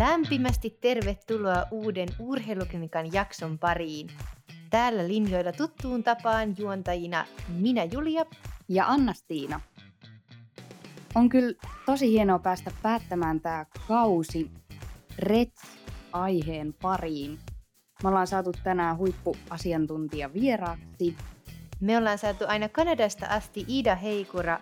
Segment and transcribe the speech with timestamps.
[0.00, 4.08] Lämpimästi tervetuloa uuden urheiluklinikan jakson pariin.
[4.70, 8.24] Täällä linjoilla tuttuun tapaan juontajina minä Julia
[8.68, 9.60] ja Anna-Stiina.
[11.14, 11.54] On kyllä
[11.86, 14.50] tosi hienoa päästä päättämään tämä kausi
[15.18, 17.38] Reds-aiheen pariin.
[18.02, 21.16] Me ollaan saatu tänään huippuasiantuntija vieraaksi.
[21.80, 24.60] Me ollaan saatu aina Kanadasta asti Ida Heikura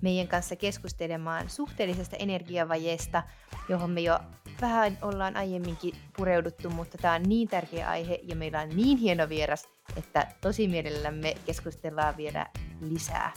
[0.00, 3.22] meidän kanssa keskustelemaan suhteellisesta energiavajeesta,
[3.68, 4.18] johon me jo
[4.60, 9.28] vähän ollaan aiemminkin pureuduttu, mutta tämä on niin tärkeä aihe ja meillä on niin hieno
[9.28, 12.46] vieras, että tosi mielellämme keskustellaan vielä
[12.80, 13.32] lisää.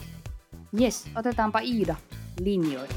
[0.80, 1.96] Yes, otetaanpa Iida
[2.40, 2.94] linjoille.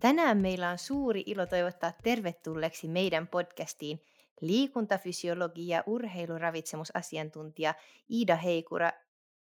[0.00, 4.02] Tänään meillä on suuri ilo toivottaa tervetulleeksi meidän podcastiin
[4.40, 7.74] liikuntafysiologi ja urheiluravitsemusasiantuntija
[8.10, 8.90] Iida Heikura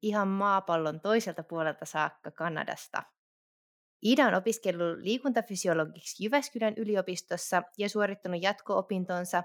[0.02, 3.02] ihan maapallon toiselta puolelta saakka Kanadasta.
[4.02, 9.42] Ida on opiskellut liikuntafysiologiksi Jyväskylän yliopistossa ja suorittanut jatko-opintonsa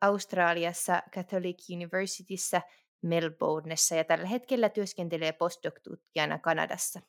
[0.00, 2.62] Australiassa Catholic Universityssä
[3.02, 7.00] Melbourneessa ja tällä hetkellä työskentelee postdoc-tutkijana Kanadassa.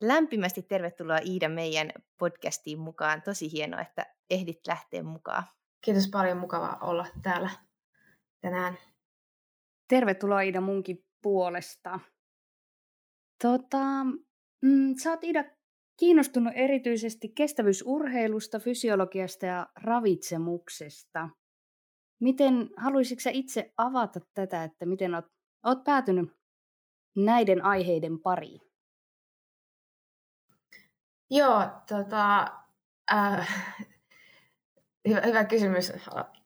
[0.00, 3.22] Lämpimästi tervetuloa Iida meidän podcastiin mukaan.
[3.22, 5.44] Tosi hienoa, että ehdit lähteä mukaan.
[5.80, 7.50] Kiitos paljon, mukava olla täällä
[8.40, 8.78] tänään.
[9.88, 12.00] Tervetuloa Ida munkin puolesta.
[13.42, 14.04] Tota,
[14.62, 15.44] mm, sä oot Ida
[15.98, 21.28] kiinnostunut erityisesti kestävyysurheilusta, fysiologiasta ja ravitsemuksesta.
[22.20, 25.26] Miten haluaisitko itse avata tätä, että miten oot,
[25.66, 26.32] oot päätynyt
[27.16, 28.60] näiden aiheiden pariin?
[31.30, 32.46] Joo, tota,
[33.12, 33.74] äh,
[35.26, 35.92] hyvä kysymys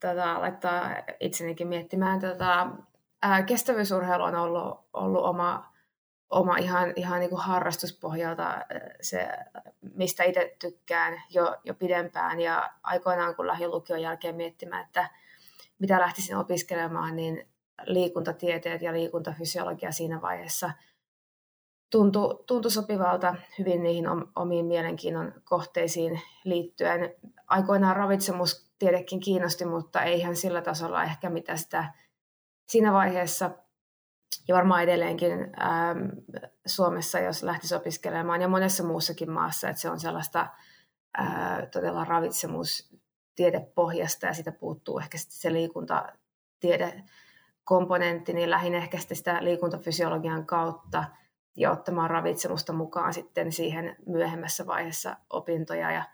[0.00, 2.20] tota, laittaa itsenikin miettimään.
[2.20, 2.70] Tota,
[3.24, 5.71] äh, kestävyysurheilu on ollut, ollut oma
[6.32, 8.60] oma ihan, ihan niin kuin harrastuspohjalta
[9.02, 9.28] se,
[9.94, 12.40] mistä itse tykkään jo, jo pidempään.
[12.40, 15.10] Ja aikoinaan, kun lähdin lukion jälkeen miettimään, että
[15.78, 17.48] mitä lähtisin opiskelemaan, niin
[17.86, 20.70] liikuntatieteet ja liikuntafysiologia siinä vaiheessa
[21.90, 24.04] tuntui, tuntui sopivalta hyvin niihin
[24.36, 27.14] omiin mielenkiinnon kohteisiin liittyen.
[27.46, 31.92] Aikoinaan ravitsemustiedekin kiinnosti, mutta ei ihan sillä tasolla ehkä, mitä sitä
[32.68, 33.50] siinä vaiheessa
[34.48, 36.08] ja varmaan edelleenkin ähm,
[36.66, 40.46] Suomessa, jos lähtisi opiskelemaan ja monessa muussakin maassa, että se on sellaista
[41.20, 47.02] äh, todella ravitsemustiedepohjasta ja sitä puuttuu ehkä se liikuntatiede
[47.64, 51.04] komponentti, niin lähinnä ehkä sitä liikuntafysiologian kautta
[51.56, 55.90] ja ottamaan ravitsemusta mukaan sitten siihen myöhemmässä vaiheessa opintoja.
[55.90, 56.04] Ja,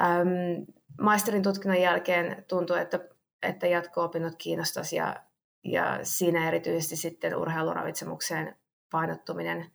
[0.00, 0.66] äm,
[1.00, 3.00] maisterin tutkinnon jälkeen tuntui, että,
[3.42, 5.16] että jatko-opinnot kiinnostaisi ja
[5.64, 8.56] ja siinä erityisesti sitten urheiluravitsemukseen
[8.90, 9.70] painottuminen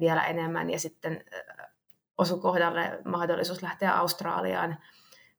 [0.00, 1.24] vielä enemmän ja sitten
[2.18, 4.76] osu kohdalle mahdollisuus lähteä Australiaan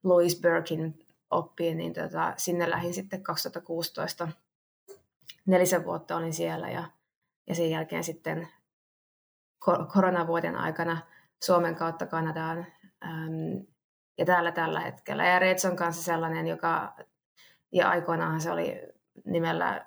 [0.03, 4.27] Louis Burkin oppiin, niin tota, sinne lähdin sitten 2016.
[5.45, 6.83] Nelisen vuotta olin siellä ja,
[7.47, 8.47] ja sen jälkeen sitten
[9.93, 10.97] koronavuoden aikana
[11.43, 12.65] Suomen kautta Kanadaan
[13.05, 13.65] äm,
[14.17, 15.25] ja täällä tällä hetkellä.
[15.25, 16.95] Ja Redson kanssa sellainen, joka,
[17.71, 18.81] ja aikoinaan se oli
[19.25, 19.85] nimellä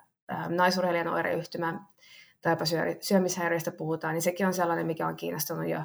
[0.49, 1.79] naisurheilijan oireyhtymä
[2.41, 2.65] tai jopa
[3.01, 5.81] syömishäiriöistä puhutaan, niin sekin on sellainen, mikä on kiinnostunut jo,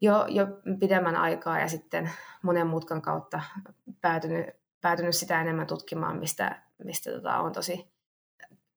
[0.00, 0.46] jo, jo
[0.80, 2.10] pidemmän aikaa ja sitten
[2.42, 3.42] monen mutkan kautta
[4.00, 4.46] päätynyt,
[4.80, 7.90] päätynyt sitä enemmän tutkimaan, mistä, mistä tota, on tosi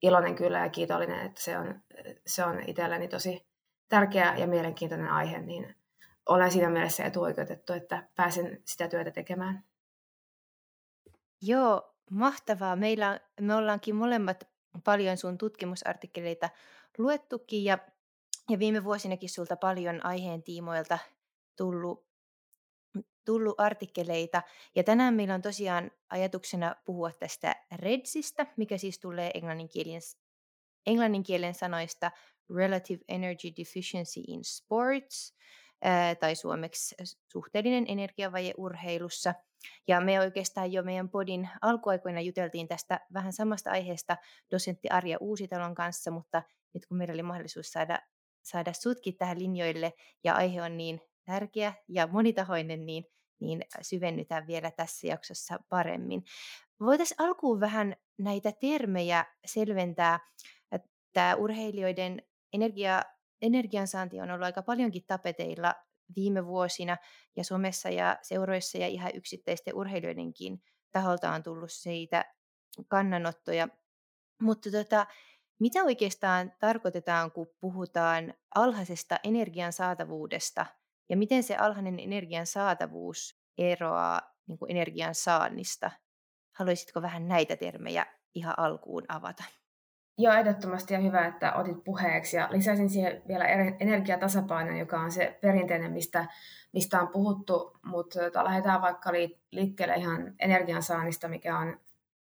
[0.01, 1.81] iloinen kyllä ja kiitollinen, että se on,
[2.27, 3.45] se on itselleni tosi
[3.89, 5.75] tärkeä ja mielenkiintoinen aihe, niin
[6.29, 9.63] olen siinä mielessä etuoikeutettu, että pääsen sitä työtä tekemään.
[11.41, 12.75] Joo, mahtavaa.
[12.75, 16.49] Meillä, me ollaankin molemmat paljon sun tutkimusartikkeleita
[16.97, 17.77] luettukin ja,
[18.49, 20.99] ja viime vuosinakin sulta paljon aiheen tiimoilta
[21.57, 22.05] tullut,
[23.25, 24.41] tullut artikkeleita.
[24.75, 30.01] Ja tänään meillä on tosiaan ajatuksena puhua tästä REDSistä, mikä siis tulee englanninkielen,
[30.87, 32.11] englanninkielen sanoista
[32.55, 35.35] Relative Energy Deficiency in Sports,
[36.19, 36.95] tai suomeksi
[37.31, 39.33] suhteellinen energiavaje urheilussa–
[39.87, 44.17] ja me oikeastaan jo meidän podin alkuaikoina juteltiin tästä vähän samasta aiheesta
[44.51, 46.43] dosentti Arja Uusitalon kanssa, mutta
[46.73, 47.99] nyt kun meillä oli mahdollisuus saada,
[48.43, 49.93] saada sutkin tähän linjoille
[50.23, 53.05] ja aihe on niin tärkeä ja monitahoinen, niin,
[53.39, 56.23] niin syvennytään vielä tässä jaksossa paremmin.
[56.79, 60.19] Voitaisiin alkuun vähän näitä termejä selventää.
[61.13, 62.21] Tämä urheilijoiden
[62.53, 63.01] energia,
[63.41, 65.75] energiansaanti on ollut aika paljonkin tapeteilla
[66.15, 66.97] viime vuosina
[67.35, 72.25] ja somessa ja seuroissa ja ihan yksittäisten urheilijoidenkin taholta on tullut siitä
[72.87, 73.67] kannanottoja.
[74.41, 75.05] Mutta tota,
[75.59, 80.65] mitä oikeastaan tarkoitetaan, kun puhutaan alhaisesta energian saatavuudesta
[81.09, 85.91] ja miten se alhainen energian saatavuus eroaa niin kuin energian saannista.
[86.55, 88.05] Haluaisitko vähän näitä termejä
[88.35, 89.43] ihan alkuun avata?
[90.17, 92.37] Joo, ehdottomasti ja hyvä, että otit puheeksi.
[92.37, 93.45] Ja lisäisin siihen vielä
[93.79, 96.25] energiatasapainon, joka on se perinteinen, mistä,
[96.73, 99.11] mistä on puhuttu, mutta tota, lähdetään vaikka
[99.51, 101.79] liikkeelle ihan energiansaannista, mikä on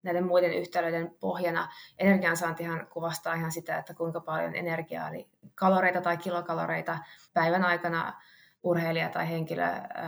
[0.02, 1.68] näiden muiden yhtälöiden pohjana.
[1.98, 6.98] Energiansaantihan kuvastaa ihan sitä, että kuinka paljon energiaa, eli kaloreita tai kilokaloreita
[7.34, 8.20] päivän aikana
[8.62, 9.66] urheilija tai henkilö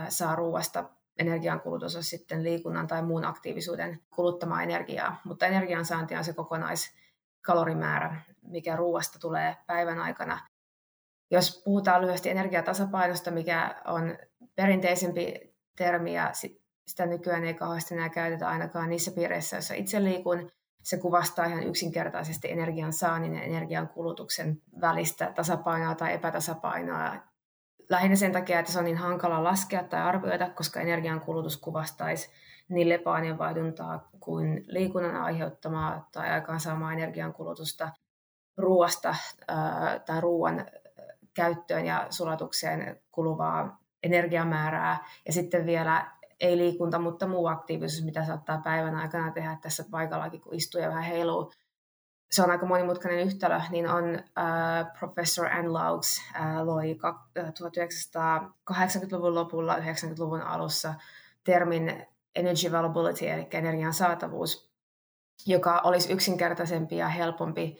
[0.09, 0.89] saa ruoasta
[1.19, 5.21] energiankulutus on sitten liikunnan tai muun aktiivisuuden kuluttamaa energiaa.
[5.23, 6.33] Mutta energiansaanti on se
[7.47, 10.39] kokonaiskalorimäärä, mikä ruoasta tulee päivän aikana.
[11.31, 14.17] Jos puhutaan lyhyesti energiatasapainosta, mikä on
[14.55, 16.31] perinteisempi termi ja
[16.87, 20.51] sitä nykyään ei kauheasti enää käytetä ainakaan niissä piireissä, joissa itse liikun,
[20.83, 27.15] se kuvastaa ihan yksinkertaisesti energian saannin ja energian kulutuksen välistä tasapainoa tai epätasapainoa
[27.89, 32.29] lähinnä sen takia, että se on niin hankala laskea tai arvioida, koska energian kulutus kuvastaisi
[32.69, 37.89] niin lepoaineenvaihduntaa kuin liikunnan aiheuttamaa tai aikaansaamaa energiankulutusta
[38.57, 39.15] ruoasta
[40.05, 40.65] tai ruoan
[41.33, 45.05] käyttöön ja sulatukseen kuluvaa energiamäärää.
[45.25, 50.41] Ja sitten vielä ei liikunta, mutta muu aktiivisuus, mitä saattaa päivän aikana tehdä tässä paikallakin,
[50.41, 51.51] kun istuu ja vähän heiluu.
[52.31, 56.97] Se on aika monimutkainen yhtälö, niin on uh, Professor Anne Laux uh, loi
[57.39, 60.93] 1980-luvun lopulla, 90-luvun alussa
[61.43, 64.71] termin energy availability, eli energian saatavuus,
[65.45, 67.77] joka olisi yksinkertaisempi ja helpompi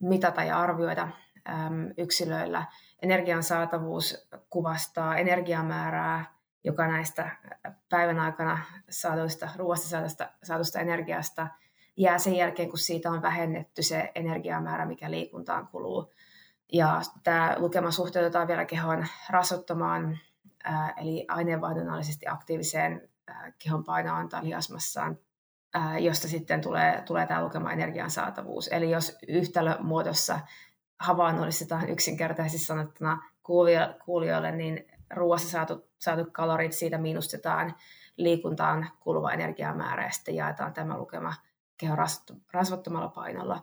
[0.00, 1.08] mitata ja arvioida
[1.48, 2.64] um, yksilöillä.
[3.02, 7.36] Energian saatavuus kuvastaa energiamäärää, joka näistä
[7.90, 8.58] päivän aikana
[8.90, 11.46] saaduista, ruoasta saadusta, saadusta energiasta–
[11.98, 16.12] jää sen jälkeen, kun siitä on vähennetty se energiamäärä, mikä liikuntaan kuluu.
[16.72, 20.18] Ja tämä lukema suhteutetaan vielä kehon rasottomaan,
[20.96, 23.08] eli aineenvaihdunnallisesti aktiiviseen
[23.58, 25.18] kehon painoaan tai lihasmassaan,
[26.00, 28.68] josta sitten tulee, tulee tämä lukema energian saatavuus.
[28.68, 30.40] Eli jos yhtälömuodossa
[31.00, 33.22] havainnollistetaan yksinkertaisesti sanottuna
[34.04, 37.74] kuulijoille, niin ruoassa saatu, saatu kalorit siitä miinustetaan
[38.16, 41.34] liikuntaan kuluva energiamäärä ja sitten jaetaan tämä lukema–
[41.78, 41.98] kehon
[42.52, 43.62] rasvattomalla painolla.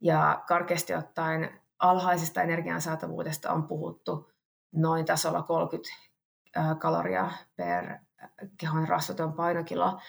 [0.00, 4.30] Ja karkeasti ottaen alhaisesta energian saatavuudesta on puhuttu
[4.72, 5.88] noin tasolla 30
[6.78, 7.98] kaloria per
[8.56, 10.00] kehon rasvaton painokilo,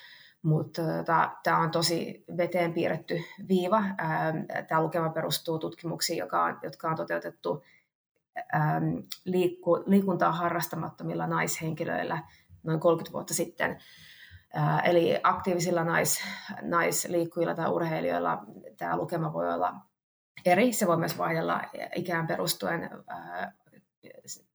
[0.41, 3.83] mutta tota, tämä on tosi veteen piirretty viiva.
[4.67, 7.63] Tämä lukema perustuu tutkimuksiin, joka on, jotka on toteutettu
[9.25, 12.23] liikku, liikuntaa harrastamattomilla naishenkilöillä
[12.63, 13.77] noin 30 vuotta sitten.
[14.83, 16.21] Eli aktiivisilla nais,
[16.61, 18.43] naisliikkujilla tai urheilijoilla
[18.77, 19.73] tämä lukema voi olla
[20.45, 20.73] eri.
[20.73, 21.61] Se voi myös vaihdella
[21.95, 22.89] ikään perustuen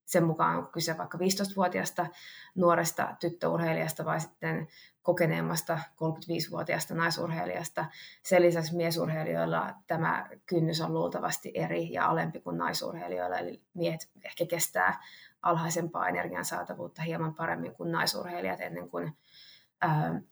[0.07, 2.07] sen mukaan, onko kyse vaikka 15-vuotiaasta
[2.55, 4.69] nuoresta tyttöurheilijasta vai sitten
[5.03, 7.85] kokeneemmasta 35-vuotiaasta naisurheilijasta.
[8.23, 14.47] Sen lisäksi miesurheilijoilla tämä kynnys on luultavasti eri ja alempi kuin naisurheilijoilla, eli miehet ehkä
[14.47, 15.01] kestää
[15.43, 19.17] alhaisempaa energian saatavuutta hieman paremmin kuin naisurheilijat ennen kuin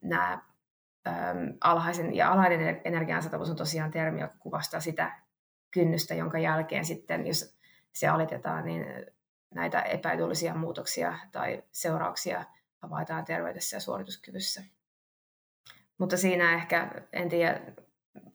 [0.00, 0.42] nämä
[1.60, 5.12] alhaisen ja alhainen energiansatavuus on tosiaan termi, joka kuvastaa sitä
[5.70, 7.56] kynnystä, jonka jälkeen sitten, jos
[7.92, 8.86] se alitetaan, niin
[9.54, 12.44] näitä epäedullisia muutoksia tai seurauksia
[12.82, 14.62] havaitaan terveydessä ja suorituskyvyssä.
[15.98, 17.60] Mutta siinä ehkä, en tiedä,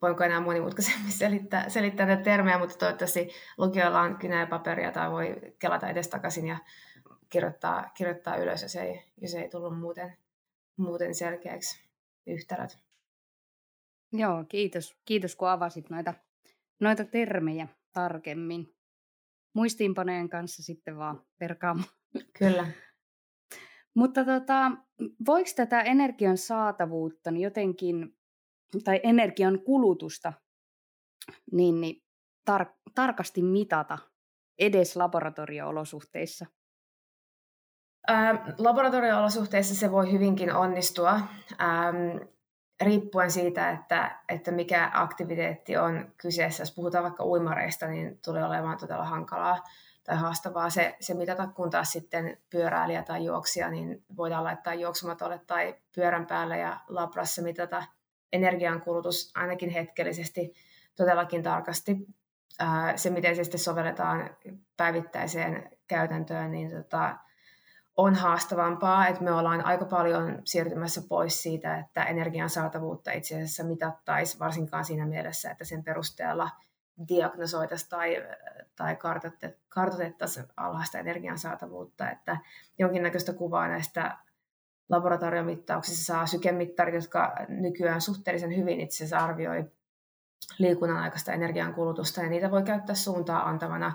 [0.01, 5.11] voinko enää monimutkaisemmin selittää, selittää näitä termejä, mutta toivottavasti lukijoilla on kynä ja paperia tai
[5.11, 6.57] voi kelata edes takaisin ja
[7.29, 10.17] kirjoittaa, kirjoittaa ylös, jos ei, jos ei tullut muuten
[10.79, 11.89] muuten selkeäksi
[12.27, 12.77] yhtälöt.
[14.11, 14.97] Joo, kiitos.
[15.05, 16.13] Kiitos kun avasit noita,
[16.79, 18.75] noita termejä tarkemmin.
[19.53, 21.89] Muistiinpanojen kanssa sitten vaan perkaamaan.
[22.39, 22.67] Kyllä.
[23.93, 24.71] Mutta tota,
[25.25, 28.17] voiko tätä energian saatavuutta niin jotenkin,
[28.83, 30.33] tai energian kulutusta,
[31.51, 32.03] niin, niin
[32.51, 33.97] tar- tarkasti mitata
[34.59, 36.45] edes laboratorio-olosuhteissa?
[38.09, 41.13] Ähm, laboratorio-olosuhteissa se voi hyvinkin onnistua,
[41.61, 42.29] ähm,
[42.81, 46.61] riippuen siitä, että, että mikä aktiviteetti on kyseessä.
[46.61, 49.63] Jos puhutaan vaikka uimareista, niin tulee olemaan todella hankalaa
[50.03, 55.41] tai haastavaa se, se mitata, kun taas sitten pyöräilijä tai juoksija, niin voidaan laittaa juoksumatolle
[55.47, 57.83] tai pyörän päälle ja labrassa mitata
[58.33, 60.53] energiankulutus ainakin hetkellisesti
[60.95, 61.95] todellakin tarkasti.
[62.95, 64.29] Se, miten se sitten sovelletaan
[64.77, 67.17] päivittäiseen käytäntöön, niin tota,
[67.99, 73.63] on haastavampaa, että me ollaan aika paljon siirtymässä pois siitä, että energian saatavuutta itse asiassa
[73.63, 76.49] mitattaisi varsinkaan siinä mielessä, että sen perusteella
[77.07, 78.15] diagnosoitaisiin tai,
[78.75, 78.97] tai
[79.69, 82.37] kartoitettaisiin alhaista energian saatavuutta, että
[82.79, 84.17] jonkinnäköistä kuvaa näistä
[84.89, 89.65] laboratoriomittauksissa saa sykemittarit, jotka nykyään suhteellisen hyvin itse asiassa arvioi
[90.57, 93.93] liikunnan aikaista energiankulutusta, ja niitä voi käyttää suuntaa antavana,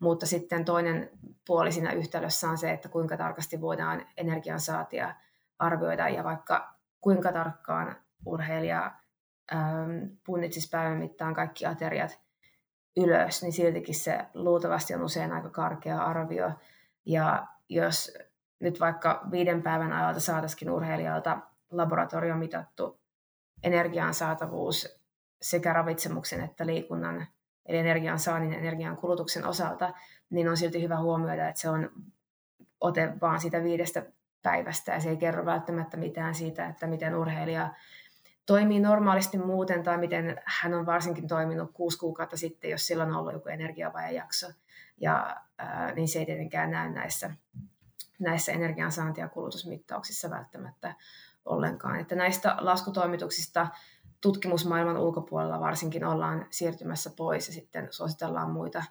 [0.00, 1.10] mutta sitten toinen
[1.46, 5.14] puoli siinä yhtälössä on se, että kuinka tarkasti voidaan energiansaatia
[5.58, 8.92] arvioida, ja vaikka kuinka tarkkaan urheilija
[9.52, 9.90] ähm,
[10.26, 12.20] punnitsisi päivän mittaan kaikki ateriat
[12.96, 16.52] ylös, niin siltikin se luultavasti on usein aika karkea arvio.
[17.06, 18.18] Ja jos
[18.60, 21.38] nyt vaikka viiden päivän ajalta saataisiin urheilijalta
[21.70, 23.00] laboratoriomitattu
[23.62, 25.00] energian saatavuus
[25.42, 27.26] sekä ravitsemuksen että liikunnan,
[27.68, 29.92] eli energian saannin ja energian kulutuksen osalta,
[30.30, 31.90] niin on silti hyvä huomioida, että se on
[32.80, 34.06] ote vaan siitä viidestä
[34.42, 37.74] päivästä ja se ei kerro välttämättä mitään siitä, että miten urheilija
[38.46, 43.16] toimii normaalisti muuten tai miten hän on varsinkin toiminut kuusi kuukautta sitten, jos silloin on
[43.16, 44.46] ollut joku energiavajajakso.
[45.00, 47.30] Ja ää, niin se ei tietenkään näy näissä,
[48.18, 50.94] näissä energiansaanti- ja kulutusmittauksissa välttämättä
[51.44, 52.00] ollenkaan.
[52.00, 53.66] Että näistä laskutoimituksista
[54.26, 58.84] tutkimusmaailman ulkopuolella varsinkin ollaan siirtymässä pois ja sitten suositellaan muita,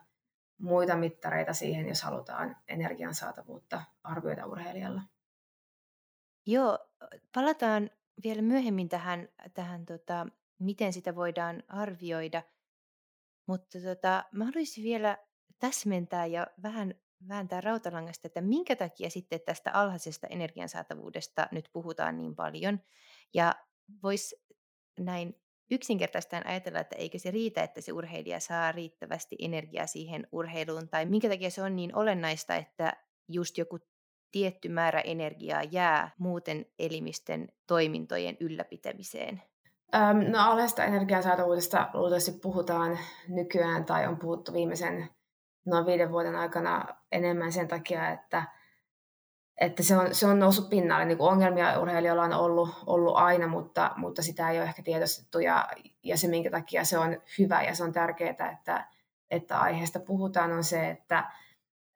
[0.57, 5.01] muita mittareita siihen, jos halutaan energian saatavuutta arvioida urheilijalla.
[6.45, 6.79] Joo,
[7.33, 7.89] palataan
[8.23, 10.27] vielä myöhemmin tähän, tähän tota,
[10.59, 12.43] miten sitä voidaan arvioida.
[13.47, 15.17] Mutta tota, mä haluaisin vielä
[15.59, 16.95] täsmentää ja vähän
[17.27, 22.79] vääntää rautalangasta, että minkä takia sitten tästä alhaisesta energiansaatavuudesta nyt puhutaan niin paljon.
[23.33, 23.55] Ja
[24.03, 24.44] voisi
[24.99, 25.35] näin
[25.71, 31.05] yksinkertaistaan ajatella, että eikö se riitä, että se urheilija saa riittävästi energiaa siihen urheiluun, tai
[31.05, 32.93] minkä takia se on niin olennaista, että
[33.27, 33.79] just joku
[34.31, 39.41] tietty määrä energiaa jää muuten elimisten toimintojen ylläpitämiseen?
[40.31, 45.09] no alhaista energiansaatavuudesta luultavasti puhutaan nykyään tai on puhuttu viimeisen
[45.65, 48.43] noin viiden vuoden aikana enemmän sen takia, että,
[49.57, 51.05] että se, on, se on noussut pinnalle.
[51.05, 55.39] Niin kuin ongelmia urheilijoilla on ollut, ollut aina, mutta, mutta sitä ei ole ehkä tiedostettu
[55.39, 55.67] ja,
[56.03, 58.87] ja se minkä takia se on hyvä ja se on tärkeää, että,
[59.31, 61.31] että aiheesta puhutaan on se, että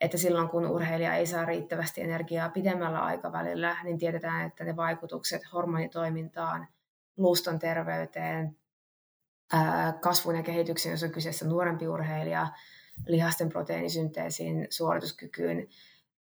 [0.02, 5.42] että silloin kun urheilija ei saa riittävästi energiaa pidemmällä aikavälillä, niin tiedetään, että ne vaikutukset
[5.54, 6.68] hormonitoimintaan,
[7.18, 8.58] luuston terveyteen,
[10.02, 12.48] kasvun ja kehityksen, jos on kyseessä nuorempi urheilija,
[13.08, 15.68] lihasten proteiinisynteesiin, suorituskykyyn,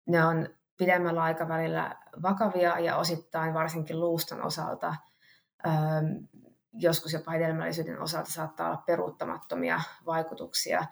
[0.06, 4.94] ne on pidemmällä aikavälillä vakavia ja osittain varsinkin luuston osalta,
[6.72, 10.86] joskus jopa hedelmällisyyden osalta saattaa olla peruuttamattomia vaikutuksia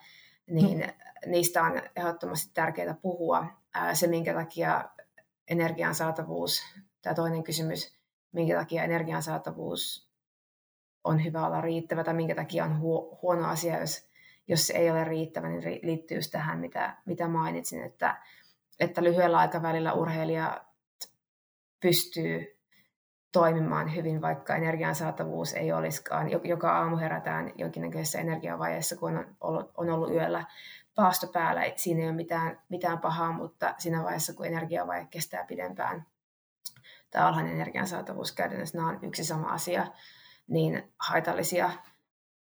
[0.46, 1.30] niin mm.
[1.30, 3.46] niistä on ehdottomasti tärkeää puhua.
[3.92, 4.84] Se, minkä takia
[5.48, 6.62] energian saatavuus,
[7.02, 7.96] tämä toinen kysymys,
[8.32, 10.10] minkä takia energian saatavuus
[11.04, 12.80] on hyvä olla riittävä tai minkä takia on
[13.22, 14.08] huono asia, jos,
[14.48, 18.22] jos se ei ole riittävä, niin liittyy tähän, mitä, mitä mainitsin, että,
[18.80, 20.64] että lyhyellä aikavälillä urheilija
[21.80, 22.60] pystyy
[23.32, 26.30] toimimaan hyvin, vaikka energian saatavuus ei olisikaan.
[26.44, 30.44] Joka aamu herätään jonkinnäköisessä energiavajeessa, kun on ollut, on ollut yöllä
[30.94, 31.62] paasto päällä.
[31.76, 36.06] Siinä ei ole mitään, mitään pahaa, mutta siinä vaiheessa, kun energiavaje kestää pidempään,
[37.10, 39.86] tai alhainen energian saatavuus käytännössä nämä on yksi sama asia,
[40.46, 41.70] niin haitallisia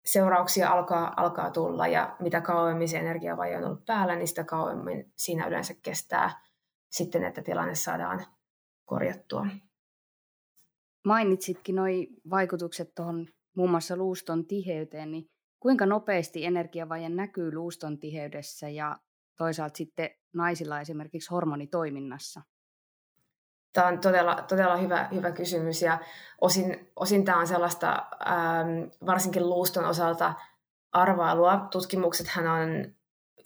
[0.05, 5.11] seurauksia alkaa, alkaa tulla, ja mitä kauemmin se energiavaje on ollut päällä, niin sitä kauemmin
[5.17, 6.41] siinä yleensä kestää
[6.89, 8.25] sitten, että tilanne saadaan
[8.85, 9.47] korjattua
[11.05, 11.85] mainitsitkin nuo
[12.29, 15.29] vaikutukset tuohon muun muassa luuston tiheyteen, niin
[15.59, 18.97] kuinka nopeasti energiavaje näkyy luuston tiheydessä ja
[19.37, 22.41] toisaalta sitten naisilla esimerkiksi hormonitoiminnassa?
[23.73, 25.99] Tämä on todella, todella hyvä, hyvä kysymys ja
[26.41, 30.33] osin, osin tämä on sellaista ähm, varsinkin luuston osalta
[30.91, 31.67] arvailua.
[31.71, 32.93] Tutkimuksethan on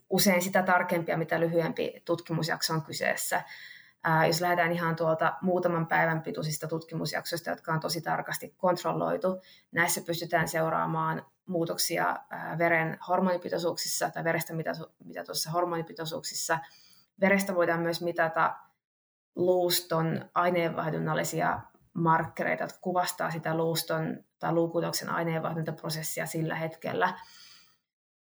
[0.09, 3.43] usein sitä tarkempia, mitä lyhyempi tutkimusjakso on kyseessä.
[4.03, 9.41] Ää, jos lähdetään ihan tuolta muutaman päivän pituisista tutkimusjaksoista, jotka on tosi tarkasti kontrolloitu,
[9.71, 14.53] näissä pystytään seuraamaan muutoksia ää, veren hormonipitoisuuksissa tai verestä
[15.03, 16.59] mitatuissa hormonipitoisuuksissa.
[17.21, 18.55] Verestä voidaan myös mitata
[19.37, 21.59] luuston aineenvaihdunnallisia
[21.93, 27.13] markkereita, jotka kuvastaa sitä luuston tai luukutoksen aineenvaihduntaprosessia sillä hetkellä.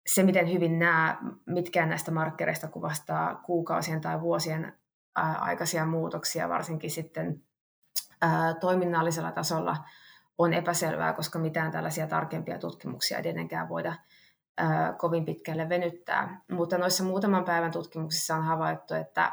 [0.07, 4.79] Se, miten hyvin nämä, mitkään näistä markkereista kuvastaa kuukausien tai vuosien
[5.15, 7.43] aikaisia muutoksia, varsinkin sitten
[8.61, 9.77] toiminnallisella tasolla
[10.39, 13.95] on epäselvää, koska mitään tällaisia tarkempia tutkimuksia ei edenkään voida
[14.99, 16.41] kovin pitkälle venyttää.
[16.51, 19.33] Mutta noissa muutaman päivän tutkimuksissa on havaittu, että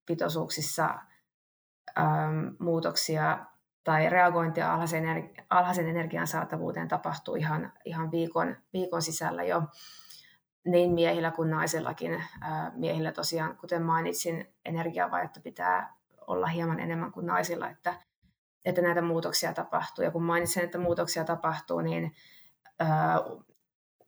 [0.00, 0.98] hormonipitoisuuksissa
[2.58, 3.46] muutoksia
[3.84, 9.62] tai reagointia alhaisen, energi- alhaisen energian saatavuuteen tapahtuu ihan, ihan viikon, viikon sisällä jo
[10.64, 12.22] niin miehillä kuin naisillakin.
[12.74, 15.94] Miehillä tosiaan, kuten mainitsin, energiavajetta pitää
[16.26, 17.94] olla hieman enemmän kuin naisilla, että,
[18.64, 20.04] että näitä muutoksia tapahtuu.
[20.04, 22.12] Ja kun mainitsin, että muutoksia tapahtuu, niin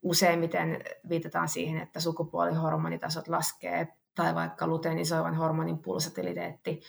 [0.02, 6.80] useimmiten viitataan siihen, että sukupuolihormonitasot laskee tai vaikka luteinisoivan hormonin pulsatiliteetti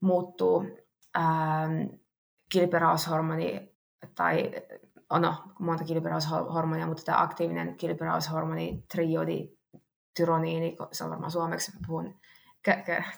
[0.00, 0.64] muuttuu.
[2.48, 3.76] Kilpiraushormoni
[4.14, 4.52] tai
[5.10, 9.48] oh no, monta kilpiraushormonia, mutta tämä aktiivinen kilpiraushormoni, triodi,
[10.16, 12.20] tyroniini, se on varmaan suomeksi, puhun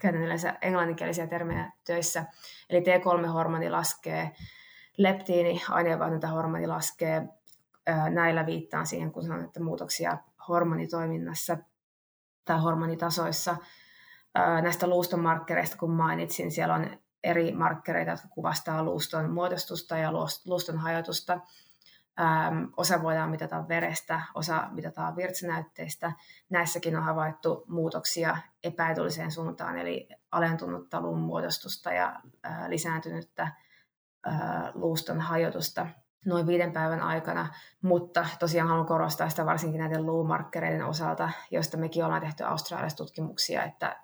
[0.00, 2.24] käytän yleensä englanninkielisiä termejä töissä.
[2.70, 4.30] Eli T3-hormoni laskee,
[4.98, 7.28] leptiini, aineenvaihdunta-hormoni laskee.
[8.10, 11.56] Näillä viittaan siihen, kun sanon, että muutoksia hormonitoiminnassa
[12.48, 13.56] tai hormonitasoissa.
[14.62, 20.12] Näistä luuston markkereista, kun mainitsin, siellä on eri markkereita, jotka kuvastaa luuston muodostusta ja
[20.46, 21.40] luuston hajotusta.
[22.76, 26.12] osa voidaan mitata verestä, osa mitataan virtsanäytteistä.
[26.50, 32.20] Näissäkin on havaittu muutoksia epäedulliseen suuntaan, eli alentunutta luun muodostusta ja
[32.68, 33.52] lisääntynyttä
[34.74, 35.86] luuston hajotusta
[36.26, 37.48] noin viiden päivän aikana,
[37.82, 43.64] mutta tosiaan haluan korostaa sitä varsinkin näiden luumarkkereiden osalta, joista mekin ollaan tehty Australiassa tutkimuksia,
[43.64, 43.96] että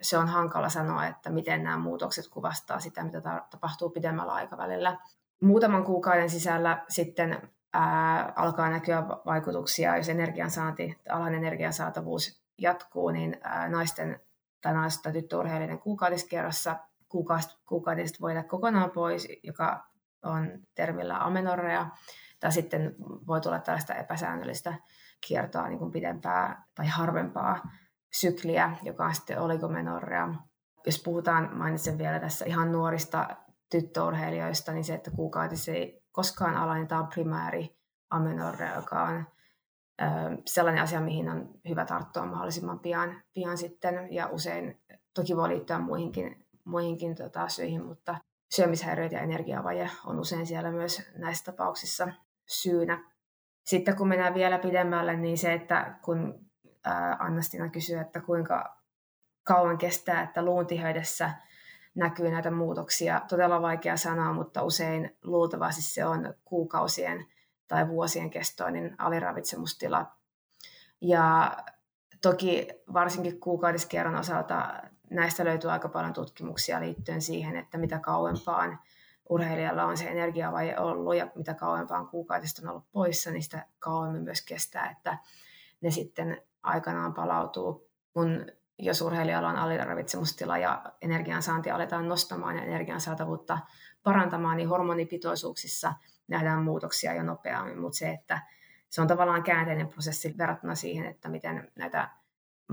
[0.00, 4.98] se on hankala sanoa, että miten nämä muutokset kuvastaa sitä, mitä tapahtuu pidemmällä aikavälillä.
[5.42, 13.68] Muutaman kuukauden sisällä sitten ää, alkaa näkyä vaikutuksia, jos energiansaanti, alan energiansaatavuus jatkuu, niin ää,
[13.68, 14.20] naisten
[14.60, 16.76] tai naisten tyttöurheilijoiden kuukautiskierrossa
[17.66, 19.91] kuukautiset voida kokonaan pois, joka
[20.22, 21.86] on termillä amenorrea,
[22.40, 22.94] tai sitten
[23.26, 24.74] voi tulla tällaista epäsäännöllistä
[25.26, 27.62] kiertoa niin kuin pidempää tai harvempaa
[28.12, 30.34] sykliä, joka on sitten oligomenorrea.
[30.86, 33.36] Jos puhutaan, mainitsen vielä tässä ihan nuorista
[33.70, 37.76] tyttöurheilijoista, niin se, että kuukautisi ei koskaan ala, niin tämä on primääri
[38.10, 39.26] amenorrea, joka on
[40.46, 44.82] sellainen asia, mihin on hyvä tarttua mahdollisimman pian, pian sitten, ja usein
[45.14, 48.16] toki voi liittyä muihinkin, muihinkin tota, syihin, mutta
[48.54, 52.08] syömishäiriöt ja energiavaje on usein siellä myös näissä tapauksissa
[52.46, 53.04] syynä.
[53.64, 56.46] Sitten kun mennään vielä pidemmälle, niin se, että kun
[57.18, 58.76] Annastina kysyi, että kuinka
[59.44, 61.30] kauan kestää, että luun tiheydessä
[61.94, 63.20] näkyy näitä muutoksia.
[63.28, 67.26] Todella vaikea sanoa, mutta usein luultavasti se on kuukausien
[67.68, 70.06] tai vuosien kestoinen aliravitsemustila.
[71.00, 71.56] Ja
[72.22, 74.82] toki varsinkin kuukautiskierron osalta
[75.14, 78.78] näistä löytyy aika paljon tutkimuksia liittyen siihen, että mitä kauempaan
[79.28, 84.22] urheilijalla on se energiavaje ollut ja mitä kauempaan kuukautista on ollut poissa, niin sitä kauemmin
[84.22, 85.18] myös kestää, että
[85.80, 88.46] ne sitten aikanaan palautuu, kun
[88.78, 93.58] jos urheilijalla on aliravitsemustila ja energiansaanti aletaan nostamaan ja energian saatavuutta
[94.02, 95.94] parantamaan, niin hormonipitoisuuksissa
[96.28, 98.40] nähdään muutoksia jo nopeammin, mutta se, että
[98.88, 102.08] se on tavallaan käänteinen prosessi verrattuna siihen, että miten näitä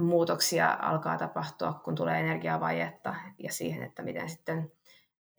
[0.01, 4.71] muutoksia alkaa tapahtua, kun tulee energiavajetta ja siihen, että miten sitten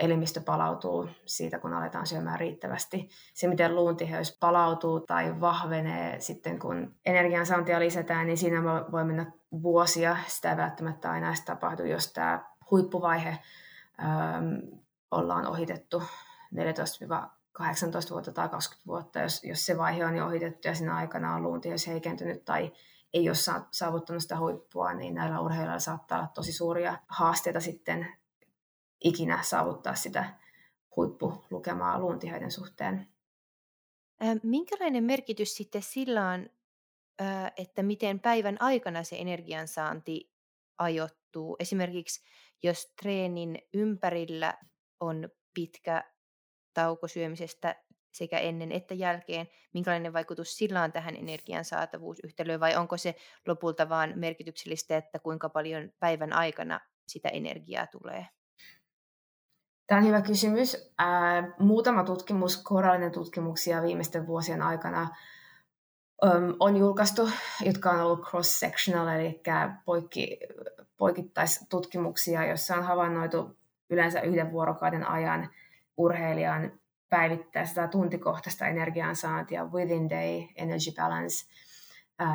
[0.01, 3.09] elimistö palautuu siitä, kun aletaan syömään riittävästi.
[3.35, 10.17] Se, miten luuntiheys palautuu tai vahvenee sitten, kun energiansaantia lisätään, niin siinä voi mennä vuosia.
[10.27, 13.39] Sitä ei välttämättä aina edes tapahdu, jos tämä huippuvaihe
[14.03, 14.79] ähm,
[15.11, 16.03] ollaan ohitettu
[16.55, 21.35] 14-18 vuotta tai 20 vuotta, jos, jos se vaihe on jo ohitettu ja siinä aikana
[21.35, 22.73] on luuntiheys heikentynyt tai
[23.15, 28.07] ei ole saavuttanut sitä huippua, niin näillä urheilijoilla saattaa olla tosi suuria haasteita sitten
[29.05, 30.39] ikinä saavuttaa sitä
[30.97, 33.09] huippulukemaa luuntiheyden suhteen.
[34.43, 36.51] Minkälainen merkitys sitten sillä on,
[37.57, 40.33] että miten päivän aikana se energiansaanti
[40.79, 41.57] ajoittuu?
[41.59, 42.25] Esimerkiksi
[42.63, 44.55] jos treenin ympärillä
[45.01, 46.13] on pitkä
[46.75, 52.97] tauko syömisestä sekä ennen että jälkeen, minkälainen vaikutus sillä on tähän energian saatavuusyhtälöön vai onko
[52.97, 53.15] se
[53.47, 58.27] lopulta vain merkityksellistä, että kuinka paljon päivän aikana sitä energiaa tulee?
[59.87, 60.93] Tämä on hyvä kysymys.
[60.99, 65.09] Ää, muutama tutkimus, korallinen tutkimuksia viimeisten vuosien aikana
[66.25, 67.31] äm, on julkaistu,
[67.65, 69.43] jotka on ollut cross-sectional, eli
[69.85, 70.39] poikki,
[70.97, 73.57] poikittaistutkimuksia, joissa on havainnoitu
[73.91, 75.51] yleensä yhden vuorokauden ajan
[75.97, 81.47] urheilijan päivittäistä tai tuntikohtaista energiansaantia, within day energy balance,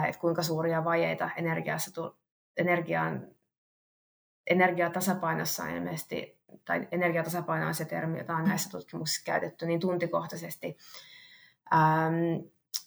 [0.07, 2.11] että kuinka suuria vajeita energiassa
[2.57, 3.27] energian,
[4.47, 10.77] energiatasapainossa on ilmeisesti, tai energiatasapaino on se termi, jota on näissä tutkimuksissa käytetty, niin tuntikohtaisesti.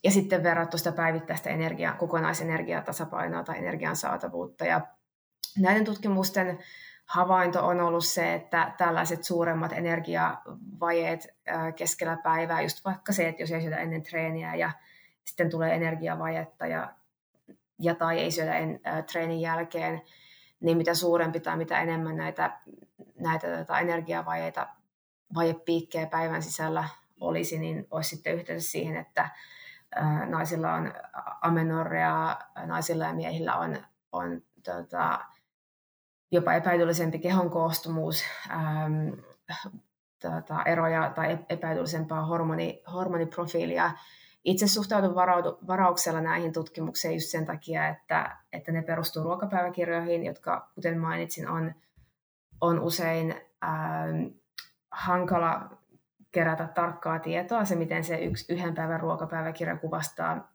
[0.05, 4.65] Ja sitten verrattu sitä päivittäistä energia, kokonaisenergiatasapainoa tai energian saatavuutta.
[4.65, 4.81] Ja
[5.59, 6.59] näiden tutkimusten
[7.09, 11.35] havainto on ollut se, että tällaiset suuremmat energiavajeet
[11.77, 14.71] keskellä päivää, just vaikka se, että jos ei syödä ennen treeniä ja
[15.25, 16.95] sitten tulee energiavajetta ja,
[17.79, 20.03] ja tai ei syödä en, ä, treenin jälkeen,
[20.61, 22.61] niin mitä suurempi tai mitä enemmän näitä,
[23.21, 24.69] näitä tota, energiavajeita,
[25.35, 26.85] vajepiikkejä päivän sisällä
[27.21, 29.23] olisi, niin olisi sitten yhteydessä siihen, että
[29.97, 30.95] ä, naisilla on
[31.43, 33.79] amenorrea, naisilla ja miehillä on,
[34.13, 35.21] on tota,
[36.31, 39.09] jopa epäedullisempi kehon koostumus, ähm,
[40.23, 43.91] tota, eroja tai epäedullisempaa hormoni, hormoniprofiilia.
[44.45, 50.71] Itse suhtaudun varaudu, varauksella näihin tutkimuksiin just sen takia, että, että ne perustuu ruokapäiväkirjoihin, jotka,
[50.75, 51.75] kuten mainitsin, on,
[52.61, 54.27] on usein ähm,
[54.91, 55.71] hankala
[56.33, 57.65] kerätä tarkkaa tietoa.
[57.65, 60.53] Se, miten se yksi, yhden päivän ruokapäiväkirja kuvastaa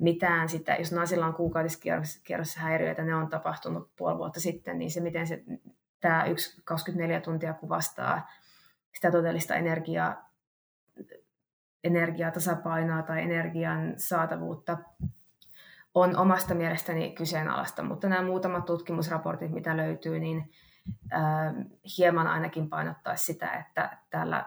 [0.00, 5.00] mitään sitä, jos naisilla on kuukautiskierrossa häiriöitä, ne on tapahtunut puoli vuotta sitten, niin se
[5.00, 5.42] miten se,
[6.00, 8.28] tämä yksi 24 tuntia kuvastaa
[8.94, 10.30] sitä todellista energiaa,
[11.84, 14.78] energiaa tasapainoa tai energian saatavuutta
[15.94, 20.50] on omasta mielestäni kyseenalaista, mutta nämä muutamat tutkimusraportit, mitä löytyy, niin
[21.12, 21.54] äh,
[21.98, 24.44] hieman ainakin painottaa sitä, että tällä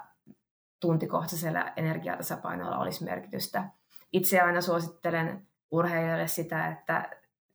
[0.79, 3.63] tuntikohtaisella energiatasapainolla olisi merkitystä
[4.13, 7.09] itse aina suosittelen urheilijoille sitä, että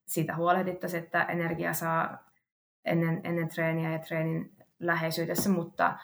[0.07, 2.29] siitä huolehdittaisiin, että energia saa
[2.85, 5.99] ennen, ennen treeniä ja treenin läheisyydessä, mutta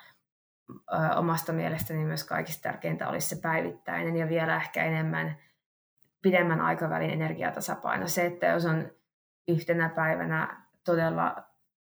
[0.70, 0.74] ö,
[1.16, 5.36] omasta mielestäni myös kaikista tärkeintä olisi se päivittäinen ja vielä ehkä enemmän
[6.22, 8.08] pidemmän aikavälin energiatasapaino.
[8.08, 8.90] Se, että jos on
[9.48, 11.36] yhtenä päivänä todella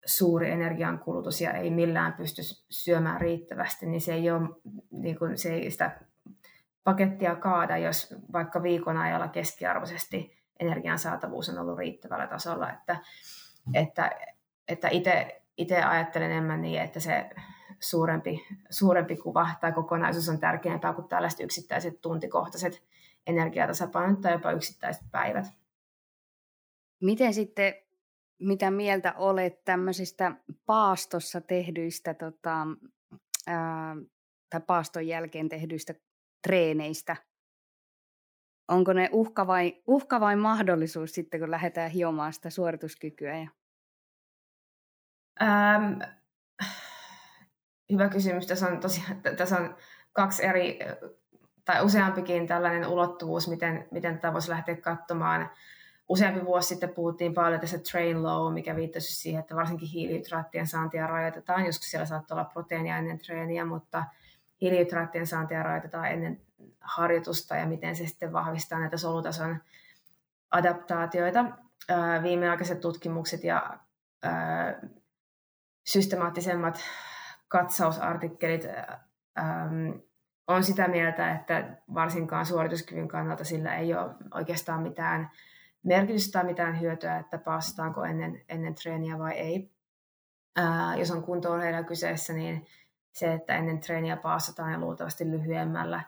[0.07, 4.49] suuri energiankulutus ja ei millään pysty syömään riittävästi, niin se ei, ole,
[4.91, 6.01] niin kuin, se ei sitä
[6.87, 12.73] pakettia kaada, jos vaikka viikon ajalla keskiarvoisesti energian saatavuus on ollut riittävällä tasolla.
[12.73, 12.97] Että,
[13.75, 14.11] että,
[14.69, 14.89] että
[15.57, 17.31] itse, ajattelen enemmän niin, että se
[17.81, 22.83] suurempi, suurempi kuva tai kokonaisuus on tärkeämpää kuin tällaiset yksittäiset tuntikohtaiset
[23.27, 25.47] energiatasapainot tai jopa yksittäiset päivät.
[27.01, 27.75] Miten sitten,
[28.39, 30.33] mitä mieltä olet tämmöisistä
[30.67, 32.67] paastossa tehdyistä tota,
[33.47, 33.97] ää,
[34.51, 35.95] tai paaston jälkeen tehdyistä
[36.43, 37.17] treeneistä.
[38.69, 43.39] Onko ne uhka vai, uhka vai mahdollisuus sitten, kun lähdetään hiomaan sitä suorituskykyä?
[43.39, 43.49] Ja...
[45.43, 46.01] Ähm,
[47.93, 48.47] hyvä kysymys.
[48.47, 49.77] Tässä on, tosiaan, tässä on
[50.13, 50.79] kaksi eri,
[51.65, 55.51] tai useampikin tällainen ulottuvuus, miten, miten tätä voisi lähteä katsomaan.
[56.09, 61.07] Useampi vuosi sitten puhuttiin paljon tästä train low, mikä viittasi siihen, että varsinkin hiilihydraattien saantia
[61.07, 61.67] rajoitetaan.
[61.67, 64.05] Joskus siellä saattaa olla proteiinia ennen treeniä, mutta
[64.61, 66.41] hiilihydraattien saantia rajoitetaan ennen
[66.81, 69.57] harjoitusta ja miten se sitten vahvistaa näitä solutason
[70.51, 71.45] adaptaatioita.
[72.23, 73.79] Viimeaikaiset tutkimukset ja
[75.87, 76.81] systemaattisemmat
[77.49, 78.67] katsausartikkelit
[80.47, 85.31] on sitä mieltä, että varsinkaan suorituskyvyn kannalta sillä ei ole oikeastaan mitään
[85.83, 89.71] merkitystä tai mitään hyötyä, että paasataanko ennen, ennen treeniä vai ei.
[90.57, 91.49] Ää, jos on kunto
[91.87, 92.67] kyseessä, niin
[93.17, 96.01] se, että ennen treeniä paasataan ja luultavasti lyhyemmällä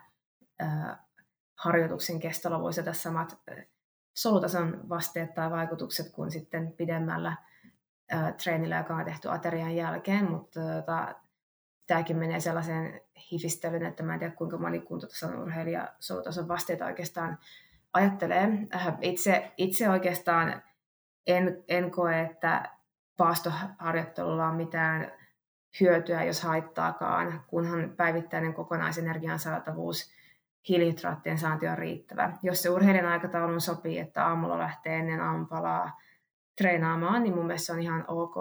[1.55, 3.39] harjoituksen kestolla voisi olla samat
[4.15, 7.37] solutason vasteet tai vaikutukset kuin sitten pidemmällä
[8.43, 11.15] treenillä, joka on tehty aterian jälkeen, mutta tota,
[11.87, 13.01] tämäkin menee sellaiseen
[13.33, 17.39] hifistelyyn, että mä en tiedä kuinka moni kuntotason urheilija solutason vasteita oikeastaan
[17.93, 18.49] ajattelee.
[18.75, 20.63] Äh, itse, itse oikeastaan
[21.27, 22.71] en, en koe, että
[23.17, 25.13] paastoharjoittelulla on mitään
[25.81, 30.11] hyötyä, jos haittaakaan, kunhan päivittäinen kokonaisenergian saatavuus
[30.69, 32.33] hiilihydraattien saanti on riittävä.
[32.43, 36.01] Jos se urheilijan aikataulun sopii, että aamulla lähtee ennen aamupalaa
[36.57, 38.37] treenaamaan, niin mun mielestä se on ihan ok.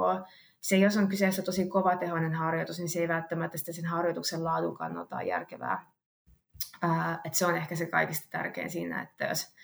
[0.59, 4.77] Se, jos on kyseessä tosi kovatehoinen harjoitus, niin se ei välttämättä sitä sen harjoituksen laadun
[4.77, 5.85] kannalta ole järkevää.
[6.81, 9.55] Ää, et se on ehkä se kaikista tärkein siinä, että jos,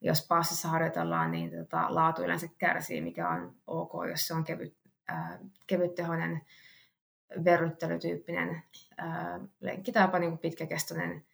[0.00, 4.76] jos passissa harjoitellaan, niin tota, laatu yleensä kärsii, mikä on ok, jos se on kevyt,
[5.08, 6.40] ää, kevyttehoinen
[7.44, 8.62] verryttelytyyppinen
[9.60, 11.26] lenkki tai jopa niin pitkäkestoinen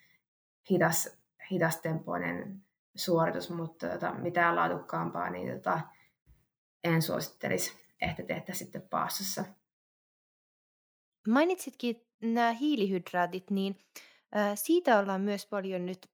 [0.70, 1.18] hidas,
[1.50, 2.62] hidastempoinen
[2.94, 5.80] suoritus, mutta tota, mitään laadukkaampaa niin tota,
[6.84, 9.44] en suosittelisi, että tehdä sitten paassossa.
[11.28, 13.78] Mainitsitkin nämä hiilihydraatit, niin
[14.54, 16.10] siitä ollaan myös paljon nyt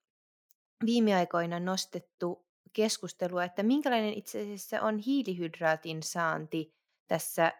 [0.87, 6.75] viime aikoina nostettu keskustelua, että minkälainen itse asiassa on hiilihydraatin saanti
[7.09, 7.53] tässä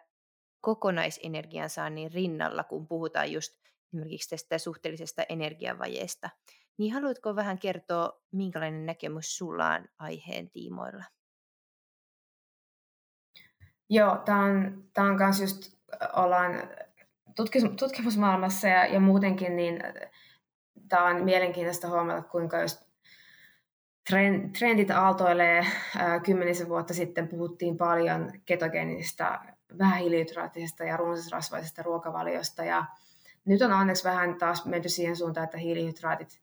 [0.65, 3.53] kokonaisenergian saannin rinnalla, kun puhutaan just
[3.87, 6.29] esimerkiksi tästä suhteellisesta energiavajeesta.
[6.77, 11.03] Niin haluatko vähän kertoa, minkälainen näkemys sulla on aiheen tiimoilla?
[13.89, 15.77] Joo, tämä on, tää on myös just
[16.13, 16.51] ollaan
[17.79, 19.79] tutkimusmaailmassa ja, ja muutenkin, niin
[20.89, 22.85] tämä on mielenkiintoista huomata, kuinka just
[24.59, 25.65] trendit aaltoilee.
[26.25, 32.63] Kymmenisen vuotta sitten puhuttiin paljon ketogeenistä, vähähiilihydraattisesta ja runsasrasvaisesta ruokavaliosta.
[32.63, 32.85] Ja
[33.45, 36.41] nyt on onneksi vähän taas menty siihen suuntaan, että hiilihydraatit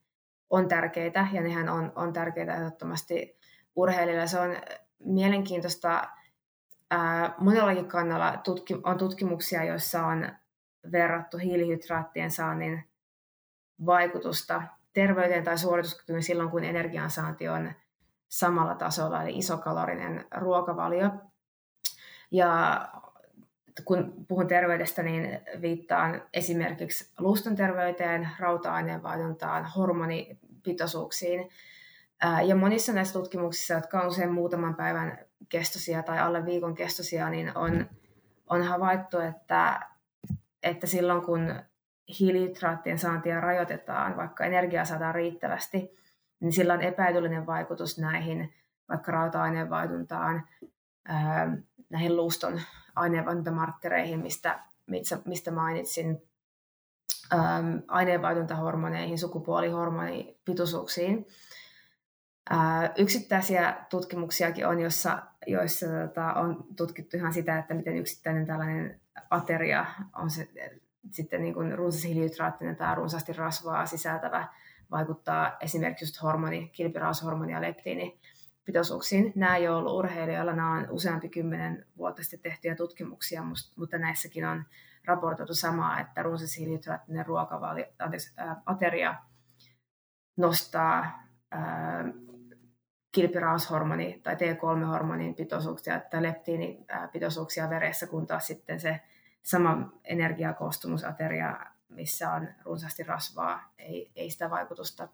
[0.49, 3.37] on tärkeitä ja nehän on, on tärkeitä ehdottomasti
[3.75, 4.27] urheilijoille.
[4.27, 4.57] Se on
[4.99, 6.07] mielenkiintoista.
[6.91, 10.29] Ää, monellakin kannalla tutki, on tutkimuksia, joissa on
[10.91, 12.83] verrattu hiilihydraattien saannin
[13.85, 17.73] vaikutusta terveyteen tai suorituskykyyn silloin, kun energiansaanti on
[18.27, 21.09] samalla tasolla, eli isokalorinen ruokavalio.
[22.31, 22.87] Ja
[23.85, 31.49] kun puhun terveydestä, niin viittaan esimerkiksi luston terveyteen, rauta-aineenvaihduntaan, hormonipitoisuuksiin.
[32.45, 37.57] Ja monissa näissä tutkimuksissa, jotka on usein muutaman päivän kestoisia tai alle viikon kestoisia, niin
[37.57, 37.89] on,
[38.49, 39.79] on havaittu, että,
[40.63, 41.55] että silloin kun
[42.19, 45.97] hiilihydraattien saantia rajoitetaan, vaikka energiaa saadaan riittävästi,
[46.39, 48.53] niin sillä on epäilyllinen vaikutus näihin
[48.89, 50.47] vaikka rauta-aineenvaihduntaan,
[51.89, 52.61] näihin luuston
[52.95, 54.59] aineenvaihduntamarkkereihin, mistä,
[55.25, 56.21] mistä mainitsin,
[57.87, 61.27] aineenvaihduntahormoneihin, sukupuolihormonipitoisuuksiin.
[62.97, 69.85] Yksittäisiä tutkimuksiakin on, jossa, joissa tota, on tutkittu ihan sitä, että miten yksittäinen tällainen ateria
[70.15, 70.49] on se,
[71.11, 74.47] sitten niin kuin runsas hiilihydraattinen tai runsaasti rasvaa sisältävä
[74.91, 78.19] vaikuttaa esimerkiksi just hormoni, kilpiraushormoni ja leptiini
[78.65, 79.33] pitoisuuksiin.
[79.35, 83.43] Nämä ei ole ollut urheilijoilla, nämä on useampi kymmenen vuotta sitten tehtyjä tutkimuksia,
[83.77, 84.65] mutta näissäkin on
[85.05, 89.15] raportoitu samaa, että runsas hiilihydraattinen ruokavalio, anteeksi, ää, ateria
[90.37, 92.05] nostaa ää,
[93.11, 99.01] kilpiraushormoni tai T3-hormonin pitoisuuksia tai leptiinipitoisuuksia veressä, kun taas sitten se
[99.43, 105.07] sama energiakostumusateria, missä on runsaasti rasvaa, ei, ei sitä vaikutusta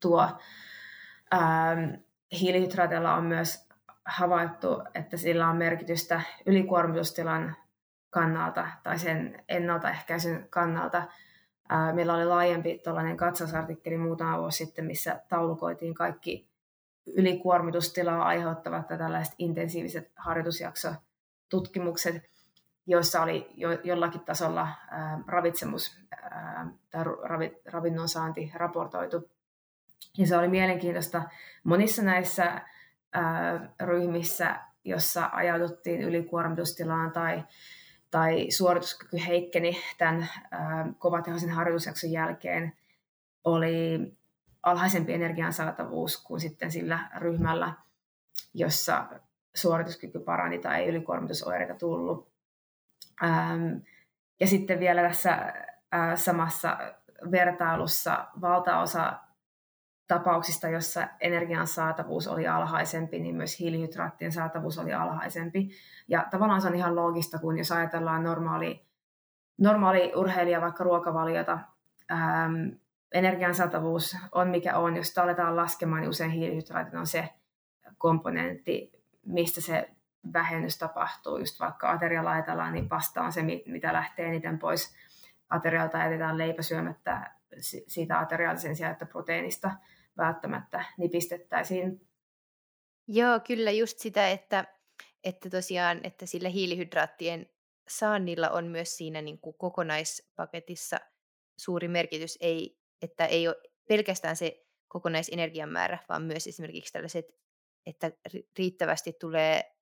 [0.00, 0.38] tuo.
[1.34, 1.94] Ähm,
[2.32, 3.68] hiilihydraatilla on myös
[4.04, 7.56] havaittu, että sillä on merkitystä ylikuormitustilan
[8.10, 11.02] kannalta tai sen ennaltaehkäisyn kannalta.
[11.92, 16.48] Meillä oli laajempi tuollainen katsausartikkeli muutama vuosi sitten, missä taulukoitiin kaikki
[17.06, 22.22] ylikuormitustilaa aiheuttavat tällaiset intensiiviset harjoitusjaksotutkimukset
[22.86, 29.30] joissa oli jo, jollakin tasolla ää, ravitsemus ää, tai ravi, ravinnon saanti raportoitu.
[30.18, 31.22] Ja se oli mielenkiintoista
[31.64, 32.60] monissa näissä
[33.12, 37.44] ää, ryhmissä, jossa ajauduttiin ylikuormitustilaan tai,
[38.10, 42.72] tai suorituskyky heikkeni tämän ää, kovatehoisen harjoitusjakson jälkeen,
[43.44, 44.12] oli
[44.62, 47.72] alhaisempi energian saatavuus kuin sitten sillä ryhmällä,
[48.54, 49.06] jossa
[49.54, 52.32] suorituskyky parani tai ei ylikuormitusoireita tullut.
[53.24, 53.76] Ähm,
[54.40, 56.78] ja sitten vielä tässä äh, samassa
[57.30, 59.18] vertailussa valtaosa
[60.08, 65.70] tapauksista, jossa energian saatavuus oli alhaisempi, niin myös hiilihydraattien saatavuus oli alhaisempi.
[66.08, 68.86] Ja tavallaan se on ihan loogista, kun jos ajatellaan normaali,
[69.58, 71.58] normaali urheilija vaikka ruokavaliota,
[72.12, 72.68] ähm,
[73.12, 74.96] energian saatavuus on mikä on.
[74.96, 77.28] Jos sitä aletaan laskemaan, niin usein hiilihydraatit on se
[77.98, 78.92] komponentti,
[79.26, 79.90] mistä se
[80.32, 84.94] vähennys tapahtuu, just vaikka ateria laitellaan, niin pasta on se, mitä lähtee eniten pois
[85.50, 87.30] aterialta, jätetään leipä syömättä
[87.86, 89.70] siitä aterialta sen sijaan, että proteiinista
[90.16, 92.08] välttämättä nipistettäisiin.
[93.08, 94.64] Joo, kyllä just sitä, että,
[95.24, 97.46] että tosiaan, että sillä hiilihydraattien
[97.88, 101.00] saannilla on myös siinä niin kuin kokonaispaketissa
[101.56, 103.56] suuri merkitys, ei, että ei ole
[103.88, 107.26] pelkästään se kokonaisenergian määrä, vaan myös esimerkiksi tällaiset,
[107.86, 108.12] että
[108.58, 109.76] riittävästi tulee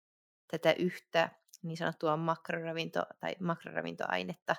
[0.51, 1.31] tätä yhtä
[1.63, 4.57] niin sanottua makroravinto- tai makroravintoainetta.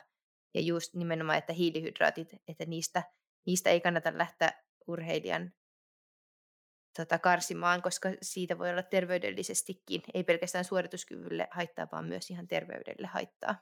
[0.54, 3.04] Ja just nimenomaan, että hiilihydraatit, että niistä,
[3.46, 4.52] niistä ei kannata lähteä
[4.88, 5.54] urheilijan
[6.98, 13.08] tota, karsimaan, koska siitä voi olla terveydellisestikin, ei pelkästään suorituskyvylle haittaa, vaan myös ihan terveydelle
[13.08, 13.56] haittaa.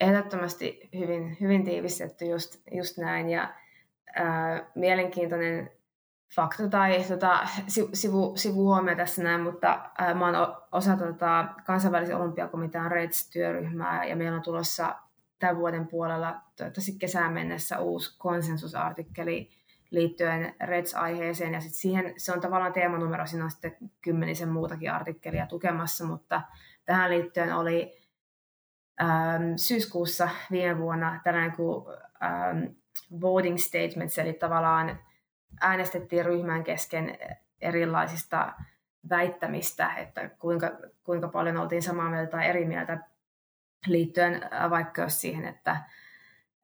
[0.00, 3.30] Ehdottomasti hyvin, hyvin tiivistetty just, just näin.
[3.30, 3.54] Ja
[4.14, 5.70] ää, mielenkiintoinen
[6.34, 7.48] fakta tai tota,
[7.92, 14.36] sivu, sivuhuomio tässä näin, mutta ää, mä oon osa tota, kansainvälisen olympiakomitean REDS-työryhmää ja meillä
[14.36, 14.94] on tulossa
[15.38, 19.50] tämän vuoden puolella toivottavasti kesään mennessä uusi konsensusartikkeli
[19.90, 21.54] liittyen REDS-aiheeseen.
[21.54, 26.42] Ja sit siihen se on tavallaan teemanumero, siinä on sitten kymmenisen muutakin artikkelia tukemassa, mutta
[26.84, 27.92] tähän liittyen oli
[29.02, 31.86] ähm, syyskuussa viime vuonna tällainen kuin
[32.22, 32.64] ähm,
[33.20, 34.98] voting statements, eli tavallaan
[35.60, 37.18] äänestettiin ryhmän kesken
[37.60, 38.52] erilaisista
[39.10, 40.70] väittämistä, että kuinka,
[41.04, 42.98] kuinka paljon oltiin samaa mieltä tai eri mieltä
[43.86, 45.76] liittyen vaikka siihen, että,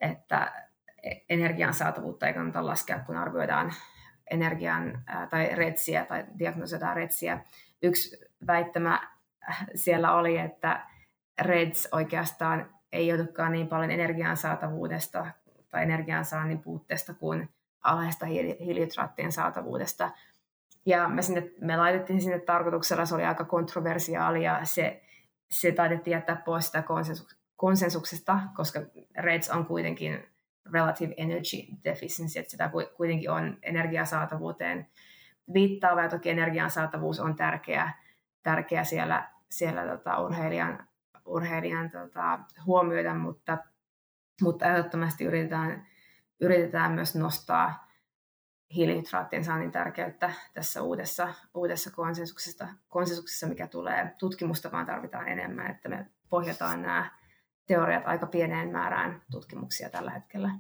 [0.01, 0.53] että
[1.29, 3.73] energian saatavuutta ei kannata laskea, kun arvioidaan
[4.31, 7.45] energian tai retsiä tai diagnosoidaan retsiä.
[7.83, 9.01] Yksi väittämä
[9.75, 10.87] siellä oli, että
[11.41, 15.27] REDS oikeastaan ei joudukaan niin paljon energian saatavuudesta
[15.71, 17.49] tai energiansaannin puutteesta kuin
[17.83, 20.11] alhaista hiilihydraattien saatavuudesta.
[20.87, 25.03] Ja me, sinne, me laitettiin sinne tarkoituksella, se oli aika kontroversiaali ja se,
[25.53, 26.85] se taidettiin jättää pois sitä
[27.57, 28.81] konsensuksesta, koska
[29.19, 30.25] REDS on kuitenkin
[30.73, 34.87] relative energy deficiency, että sitä kuitenkin on energiasaatavuuteen
[35.55, 37.93] viittaava ja toki energian saatavuus on tärkeä,
[38.43, 40.87] tärkeä siellä, siellä tota, urheilijan,
[41.27, 43.59] urheilijan tota, huomioida, mutta,
[44.43, 45.87] mutta ehdottomasti yritetään,
[46.41, 47.92] yritetään myös nostaa
[48.75, 54.15] hiilihydraattien saannin tärkeyttä tässä uudessa, uudessa konsensuksessa, konsensuksessa, mikä tulee.
[54.19, 57.11] Tutkimusta vaan tarvitaan enemmän, että me pohjataan nämä
[57.67, 60.51] teoriat aika pieneen määrään tutkimuksia tällä hetkellä.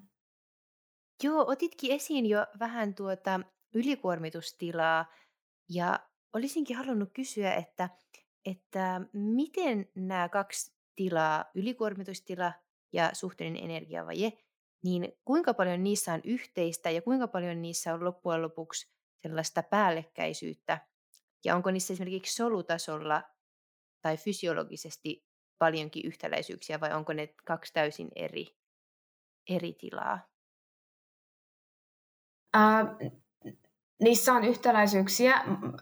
[1.22, 3.40] Joo, otitkin esiin jo vähän tuota
[3.75, 5.12] ylikuormitustilaa
[5.68, 6.01] ja
[6.33, 7.88] olisinkin halunnut kysyä, että,
[8.44, 12.53] että miten nämä kaksi tilaa, ylikuormitustila
[12.92, 14.33] ja suhteellinen energiavaje,
[14.83, 18.92] niin kuinka paljon niissä on yhteistä ja kuinka paljon niissä on loppujen lopuksi
[19.23, 20.79] sellaista päällekkäisyyttä
[21.45, 23.23] ja onko niissä esimerkiksi solutasolla
[24.03, 25.27] tai fysiologisesti
[25.59, 28.47] paljonkin yhtäläisyyksiä vai onko ne kaksi täysin eri,
[29.51, 30.29] eri tilaa?
[32.57, 32.87] Äh,
[34.01, 35.35] niissä on yhtäläisyyksiä.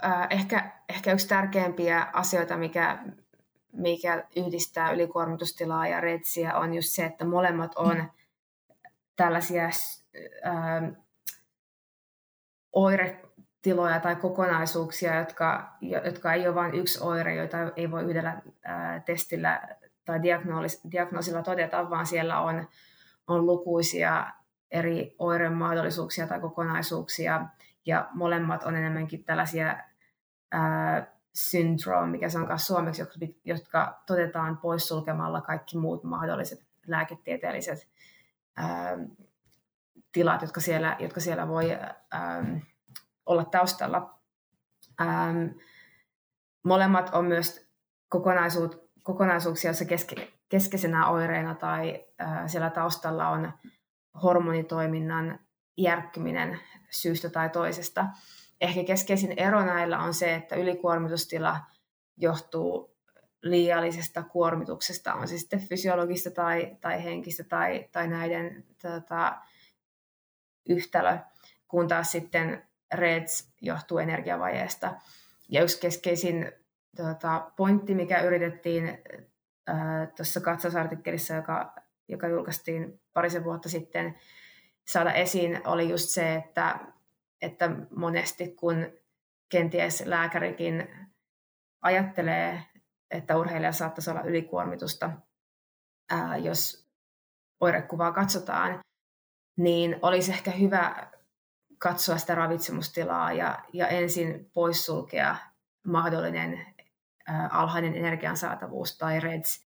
[0.05, 3.05] Äh, ehkä, ehkä yksi tärkeimpiä asioita, mikä,
[3.73, 8.13] mikä yhdistää ylikuormitustilaa ja retsiä, on just se, että molemmat on
[9.21, 10.93] tällaisia äh,
[12.73, 19.01] oiretiloja tai kokonaisuuksia, jotka, jotka ei ole vain yksi oire, joita ei voi yhdellä ää,
[19.01, 19.69] testillä
[20.05, 20.23] tai
[20.93, 22.69] diagnoosilla todeta, vaan siellä on,
[23.27, 24.27] on lukuisia
[24.71, 27.47] eri oiremahdollisuuksia tai kokonaisuuksia,
[27.87, 29.77] ja molemmat on enemmänkin tällaisia
[30.53, 37.91] ää, syndrome, mikä se on suomeksi, jotka, jotka todetaan poissulkemalla kaikki muut mahdolliset lääketieteelliset ää,
[40.13, 41.71] tilat, jotka siellä, jotka siellä voi
[42.11, 42.45] ää,
[43.27, 44.19] olla taustalla.
[45.01, 45.47] Ähm,
[46.63, 47.67] molemmat on myös
[48.09, 53.53] kokonaisuut, kokonaisuuksia, joissa keske, keskeisenä oireena tai äh, siellä taustalla on
[54.23, 55.39] hormonitoiminnan
[55.77, 58.07] järkkyminen syystä tai toisesta.
[58.61, 61.61] Ehkä keskeisin ero näillä on se, että ylikuormitustila
[62.17, 62.90] johtuu
[63.43, 69.37] liiallisesta kuormituksesta, on se sitten fysiologista tai, tai henkistä tai, tai näiden tota,
[70.69, 71.19] yhtälö,
[71.69, 72.63] kun taas sitten
[72.95, 74.95] REDS johtuu energiavajeesta.
[75.49, 76.53] Ja yksi keskeisin
[76.97, 78.99] tuota, pointti, mikä yritettiin
[80.17, 81.75] tuossa katsausartikkelissa, joka,
[82.09, 84.19] joka julkaistiin parisen vuotta sitten,
[84.87, 86.81] saada esiin, oli just se, että,
[87.43, 88.93] että monesti kun
[89.49, 90.89] kenties lääkärikin
[91.83, 92.63] ajattelee,
[93.11, 95.11] että urheilija saattaisi olla ylikuormitusta,
[96.11, 96.91] ää, jos
[97.61, 98.81] oirekuvaa katsotaan,
[99.57, 101.11] niin olisi ehkä hyvä
[101.79, 105.37] katsoa sitä ravitsemustilaa ja, ja ensin poissulkea
[105.87, 106.67] mahdollinen
[107.31, 109.67] ä, alhainen energiansaatavuus tai REDS,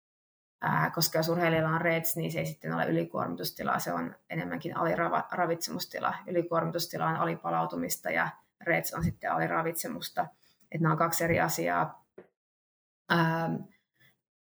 [0.66, 4.78] ä, koska jos urheilijalla on REDS, niin se ei sitten ole ylikuormitustila, se on enemmänkin
[4.78, 6.14] aliravitsemustila.
[6.28, 8.30] Ylikuormitustila on alipalautumista ja
[8.62, 10.22] REDS on sitten aliravitsemusta.
[10.72, 12.03] Että nämä on kaksi eri asiaa.
[13.14, 13.18] Ä,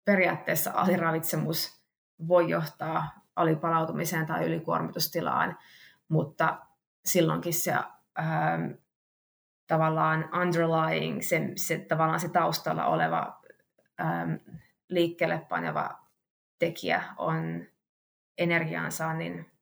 [0.04, 1.83] periaatteessa aliravitsemus
[2.28, 5.59] voi johtaa alipalautumiseen tai ylikuormitustilaan,
[6.09, 6.66] mutta
[7.04, 8.70] silloinkin se ähm,
[9.66, 13.40] tavallaan underlying, se, se tavallaan se taustalla oleva
[14.00, 14.35] ähm,
[14.88, 15.98] liikkeelle paneva
[16.59, 17.66] tekijä on
[18.38, 19.52] energiansaannin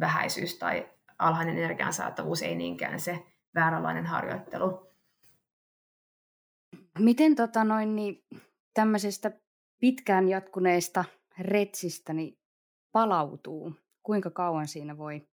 [0.00, 4.87] vähäisyys tai alhainen energiansaatavuus, ei niinkään se vääränlainen harjoittelu.
[6.98, 8.24] Miten tota noin, niin,
[8.74, 9.32] tämmöisestä
[9.80, 11.04] pitkään jatkuneesta
[11.38, 12.38] retsistä niin
[12.92, 13.74] palautuu?
[14.02, 15.28] Kuinka kauan siinä voi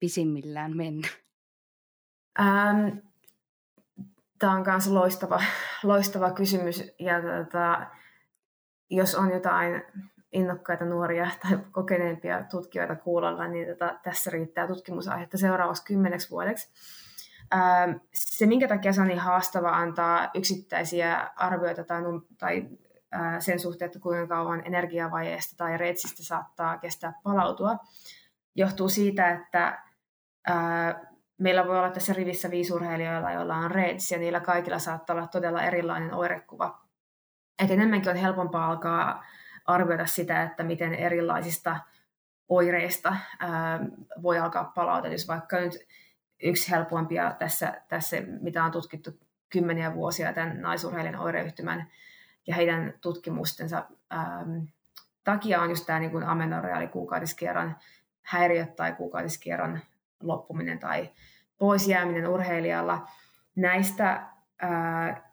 [0.00, 1.08] pisimmillään mennä?
[2.40, 2.98] Ähm,
[4.38, 5.42] Tämä on myös loistava,
[5.82, 6.94] loistava kysymys.
[6.98, 7.86] Ja tota,
[8.90, 9.82] jos on jotain
[10.32, 16.70] innokkaita nuoria tai kokeneempia tutkijoita kuulolla, niin tota, tässä riittää tutkimusaihetta seuraavaksi kymmeneksi vuodeksi.
[17.54, 22.02] Ähm, se, minkä takia se on niin haastava antaa yksittäisiä arvioita tai,
[22.38, 22.68] tai
[23.14, 27.78] äh, sen suhteen, että kuinka kauan energiavajeesta tai reitsistä saattaa kestää palautua,
[28.54, 29.82] johtuu siitä, että
[31.38, 35.26] meillä voi olla tässä rivissä viisi urheilijoilla, joilla on REDS, ja niillä kaikilla saattaa olla
[35.26, 36.80] todella erilainen oirekuva.
[37.62, 39.24] Et enemmänkin on helpompaa alkaa
[39.64, 41.76] arvioida sitä, että miten erilaisista
[42.48, 43.80] oireista ää,
[44.22, 45.10] voi alkaa palautua.
[45.10, 45.78] Jos vaikka nyt
[46.42, 49.10] yksi helpoimpia tässä, tässä, mitä on tutkittu
[49.48, 51.90] kymmeniä vuosia tämän naisurheilijan oireyhtymän
[52.46, 54.58] ja heidän tutkimustensa ähm,
[55.24, 57.76] takia on just tämä niin amenorreaali kuukautiskierron
[58.22, 59.78] häiriöt tai kuukautiskierron
[60.22, 61.10] loppuminen tai
[61.58, 63.08] pois jääminen urheilijalla.
[63.56, 64.26] Näistä,
[64.62, 65.32] ää,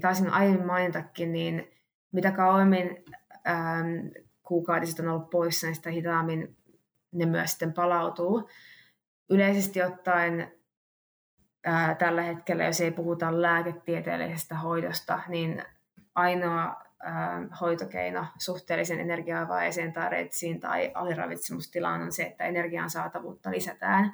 [0.00, 1.70] taisin aiemmin mainitakin, niin
[2.12, 3.04] mitä kauemmin
[3.44, 3.84] ää,
[4.42, 6.56] kuukautiset on ollut poissa, niin sitä hitaammin
[7.12, 8.48] ne myös sitten palautuu.
[9.30, 10.52] Yleisesti ottaen
[11.64, 15.62] ää, tällä hetkellä, jos ei puhuta lääketieteellisestä hoidosta, niin
[16.14, 24.12] ainoa ää, hoitokeino suhteellisen energiavaiseen tai retsiin tai aliravitsemustilaan on se, että energian saatavuutta lisätään.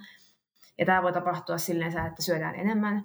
[0.79, 3.03] Ja tämä voi tapahtua silleen, että syödään enemmän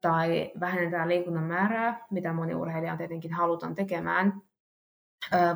[0.00, 4.32] tai vähennetään liikunnan määrää, mitä moni urheilija on tietenkin haluton tekemään.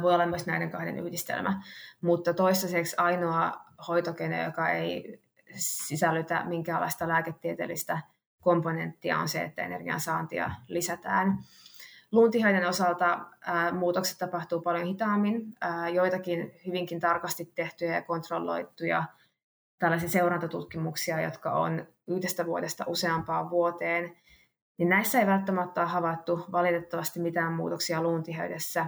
[0.02, 1.62] Voi olla myös näiden kahden yhdistelmä,
[2.00, 3.52] mutta toistaiseksi ainoa
[3.88, 5.21] hoitokeino, joka ei
[5.56, 7.98] sisällytä minkäänlaista lääketieteellistä
[8.40, 11.38] komponenttia, on se, että energian saantia lisätään.
[12.12, 15.54] Luuntihaiden osalta ää, muutokset tapahtuu paljon hitaammin.
[15.60, 19.04] Ää, joitakin hyvinkin tarkasti tehtyjä ja kontrolloituja
[19.78, 24.16] tällaisia seurantatutkimuksia, jotka on yhdestä vuodesta useampaan vuoteen,
[24.78, 28.86] niin näissä ei välttämättä ole havaittu valitettavasti mitään muutoksia luuntiheydessä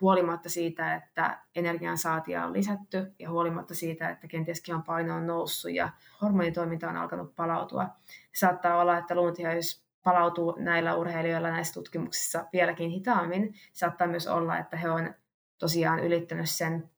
[0.00, 5.72] huolimatta siitä, että energian saatia on lisätty ja huolimatta siitä, että kenties paino on noussut
[5.72, 5.90] ja
[6.22, 7.88] hormonitoiminta on alkanut palautua.
[8.34, 13.54] Saattaa olla, että luuntiheys palautuu näillä urheilijoilla näissä tutkimuksissa vieläkin hitaammin.
[13.72, 15.14] Saattaa myös olla, että he on
[15.58, 16.90] tosiaan ylittänyt sen,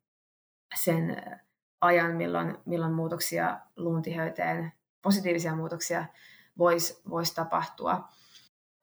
[0.75, 1.23] sen
[1.81, 4.73] ajan, milloin, milloin muutoksia luuntihöyteen,
[5.03, 6.05] positiivisia muutoksia
[6.59, 8.09] voisi vois tapahtua.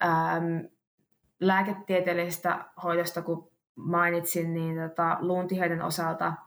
[0.04, 0.66] Ähm,
[1.40, 6.34] lääketieteellisestä hoidosta, kun mainitsin, niin tota, luuntiheyden osalta–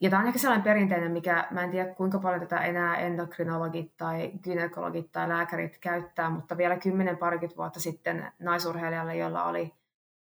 [0.00, 3.96] ja tämä on ehkä sellainen perinteinen, mikä mä en tiedä kuinka paljon tätä enää endokrinologit
[3.96, 9.74] tai gynekologit tai lääkärit käyttää, mutta vielä 10 parikymmentä vuotta sitten naisurheilijalle, jolla oli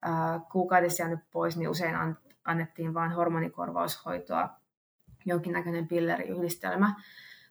[0.07, 0.13] äh,
[0.53, 4.49] kuukaudessa jäänyt pois, niin usein an, annettiin vain hormonikorvaushoitoa,
[5.25, 6.95] jonkinnäköinen pilleriyhdistelmä.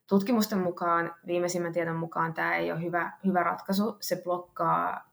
[0.07, 3.97] Tutkimusten mukaan, viimeisimmän tiedon mukaan, tämä ei ole hyvä, hyvä ratkaisu.
[3.99, 5.11] Se blokkaa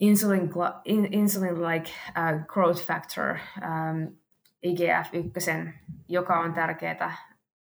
[0.00, 0.50] insulin,
[0.84, 4.16] in, insulin-like uh, growth factor, um,
[4.66, 5.72] IGF-1,
[6.08, 7.16] joka on tärkeää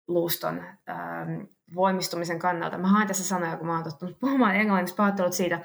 [0.08, 1.40] luuston ähm,
[1.74, 2.78] voimistumisen kannalta.
[2.78, 5.60] Mä haen tässä sanoja, kun mä oon tottunut puhumaan englanniksi, pahoittelut siitä.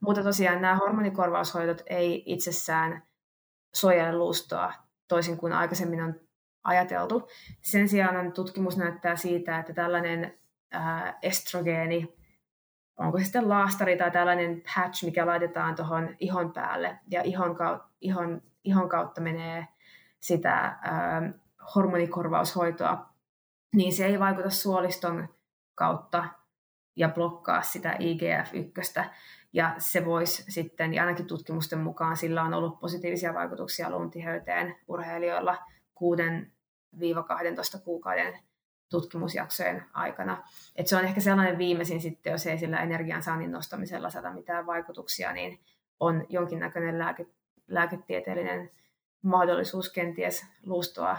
[0.00, 3.02] Mutta tosiaan nämä hormonikorvaushoidot ei itsessään
[3.74, 4.72] suojele luustoa
[5.08, 6.14] toisin kuin aikaisemmin on
[6.64, 7.28] ajateltu.
[7.62, 10.38] Sen sijaan tutkimus näyttää siitä, että tällainen
[10.74, 12.19] äh, estrogeeni,
[13.00, 17.88] onko se sitten laastari tai tällainen patch, mikä laitetaan tuohon ihon päälle ja ihon, kautta,
[18.00, 19.66] ihon, ihon kautta menee
[20.20, 21.32] sitä ää,
[21.74, 23.06] hormonikorvaushoitoa,
[23.74, 25.28] niin se ei vaikuta suoliston
[25.74, 26.24] kautta
[26.96, 29.04] ja blokkaa sitä IGF-1.
[29.52, 35.58] Ja se voisi sitten, ja ainakin tutkimusten mukaan sillä on ollut positiivisia vaikutuksia luuntiheyteen urheilijoilla
[37.76, 38.38] 6-12 kuukauden
[38.90, 40.42] tutkimusjaksojen aikana.
[40.76, 45.32] Et se on ehkä sellainen viimeisin sitten, jos ei sillä energiansaannin nostamisella saada mitään vaikutuksia,
[45.32, 45.60] niin
[46.00, 47.26] on jonkinnäköinen lääke,
[47.68, 48.70] lääketieteellinen
[49.22, 51.18] mahdollisuus kenties luustoa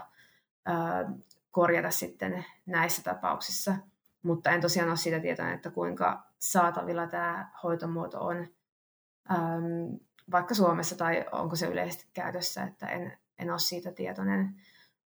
[0.66, 1.12] ää,
[1.52, 3.76] korjata sitten näissä tapauksissa.
[4.24, 8.48] Mutta en tosiaan ole siitä tietoinen, että kuinka saatavilla tämä hoitomuoto on
[10.32, 14.56] vaikka Suomessa tai onko se yleisesti käytössä, että en, en ole siitä tietoinen.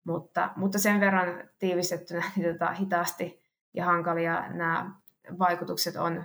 [0.09, 3.43] Mutta, mutta sen verran tiivistettynä niin tota, hitaasti
[3.75, 4.91] ja hankalia nämä
[5.39, 6.25] vaikutukset on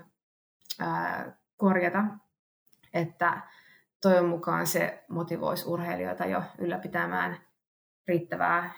[0.79, 2.03] ää, korjata,
[2.93, 3.41] että
[4.01, 7.37] toivon mukaan se motivoisi urheilijoita jo ylläpitämään
[8.07, 8.73] riittävää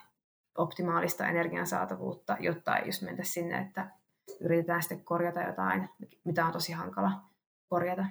[0.58, 3.91] optimaalista energian saatavuutta, jotta ei just mentä sinne, että
[4.39, 5.89] yritetään sitten korjata jotain,
[6.24, 7.12] mitä on tosi hankala
[7.68, 8.06] korjata.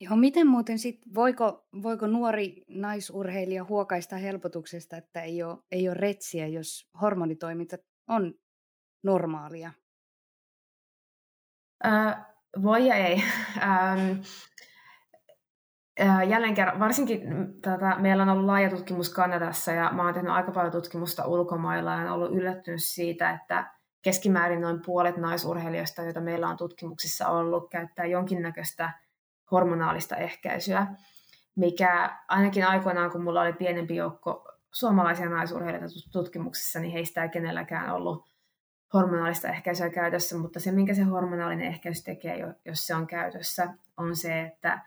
[0.00, 5.94] Joo, miten muuten sit, voiko, voiko nuori naisurheilija huokaista helpotuksesta, että ei ole, ei ole
[5.94, 7.76] retsiä, jos hormonitoiminta
[8.08, 8.34] on
[9.02, 9.72] normaalia?
[11.86, 12.26] Äh,
[12.62, 13.22] voi ja ei.
[13.62, 14.20] ähm,
[16.28, 20.32] jälleen kerran, varsinkin mm, tätä, meillä on ollut laaja tutkimus Kanadassa ja mä oon tehnyt
[20.32, 26.20] aika paljon tutkimusta ulkomailla ja on ollut yllättynyt siitä, että keskimäärin noin puolet naisurheilijoista, joita
[26.20, 28.92] meillä on tutkimuksissa ollut, käyttää jonkinnäköistä
[29.50, 30.86] hormonaalista ehkäisyä,
[31.56, 37.94] mikä ainakin aikoinaan, kun mulla oli pienempi joukko suomalaisia naisurheilijoita tutkimuksissa, niin heistä ei kenelläkään
[37.94, 38.28] ollut
[38.94, 44.16] hormonaalista ehkäisyä käytössä, mutta se, minkä se hormonaalinen ehkäisy tekee, jos se on käytössä, on
[44.16, 44.82] se, että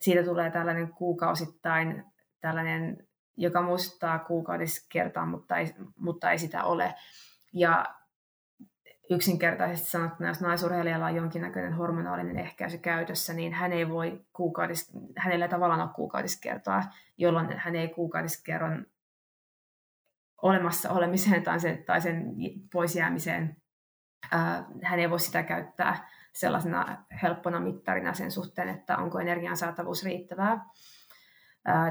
[0.00, 2.04] siitä tulee tällainen kuukausittain
[2.40, 6.94] tällainen, joka muistuttaa kuukautiskertaa, mutta ei, mutta ei sitä ole.
[7.52, 7.94] Ja
[9.10, 15.48] yksinkertaisesti sanottuna, jos naisurheilijalla on jonkinnäköinen hormonaalinen ehkäisy käytössä, niin hän ei voi kuukautis, hänellä
[15.48, 16.82] tavallaan ole kuukautiskertoa,
[17.18, 18.86] jolloin hän ei kuukautiskerron
[20.42, 22.34] olemassa olemiseen tai sen, tai sen
[22.72, 23.56] pois jäämiseen,
[24.32, 30.04] ää, hän ei voi sitä käyttää sellaisena helppona mittarina sen suhteen, että onko energian saatavuus
[30.04, 30.64] riittävää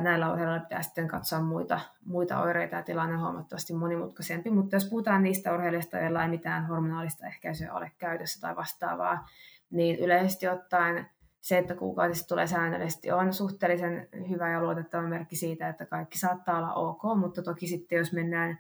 [0.02, 4.50] näillä urheilijoilla pitää sitten katsoa muita, muita oireita ja tilanne on huomattavasti monimutkaisempi.
[4.50, 9.28] Mutta jos puhutaan niistä urheilijoista, joilla ei mitään hormonaalista ehkäisyä ole käytössä tai vastaavaa,
[9.70, 11.10] niin yleisesti ottaen
[11.42, 16.58] se, että kuukautista tulee säännöllisesti, on suhteellisen hyvä ja luotettava merkki siitä, että kaikki saattaa
[16.58, 18.60] olla ok, mutta toki sitten jos mennään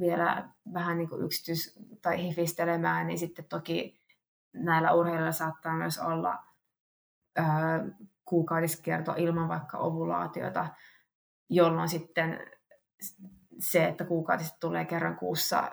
[0.00, 4.00] vielä vähän niin kuin yksityis- tai hifistelemään, niin sitten toki
[4.52, 6.38] näillä urheilijoilla saattaa myös olla
[8.28, 10.68] kuukaudiskierto ilman vaikka ovulaatiota,
[11.50, 12.40] jolloin sitten
[13.58, 15.70] se, että kuukautiset tulee kerran kuussa,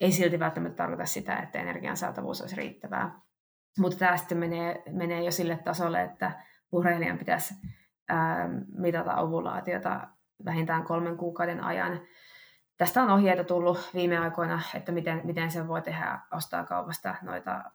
[0.00, 3.20] ei silti välttämättä tarkoita sitä, että energian saatavuus olisi riittävää.
[3.78, 7.54] Mutta tämä sitten menee, menee jo sille tasolle, että urheilijan pitäisi
[8.08, 10.08] ää, mitata ovulaatiota
[10.44, 12.00] vähintään kolmen kuukauden ajan
[12.80, 17.70] Tästä on ohjeita tullut viime aikoina, että miten, miten se voi tehdä, ostaa kaupasta noita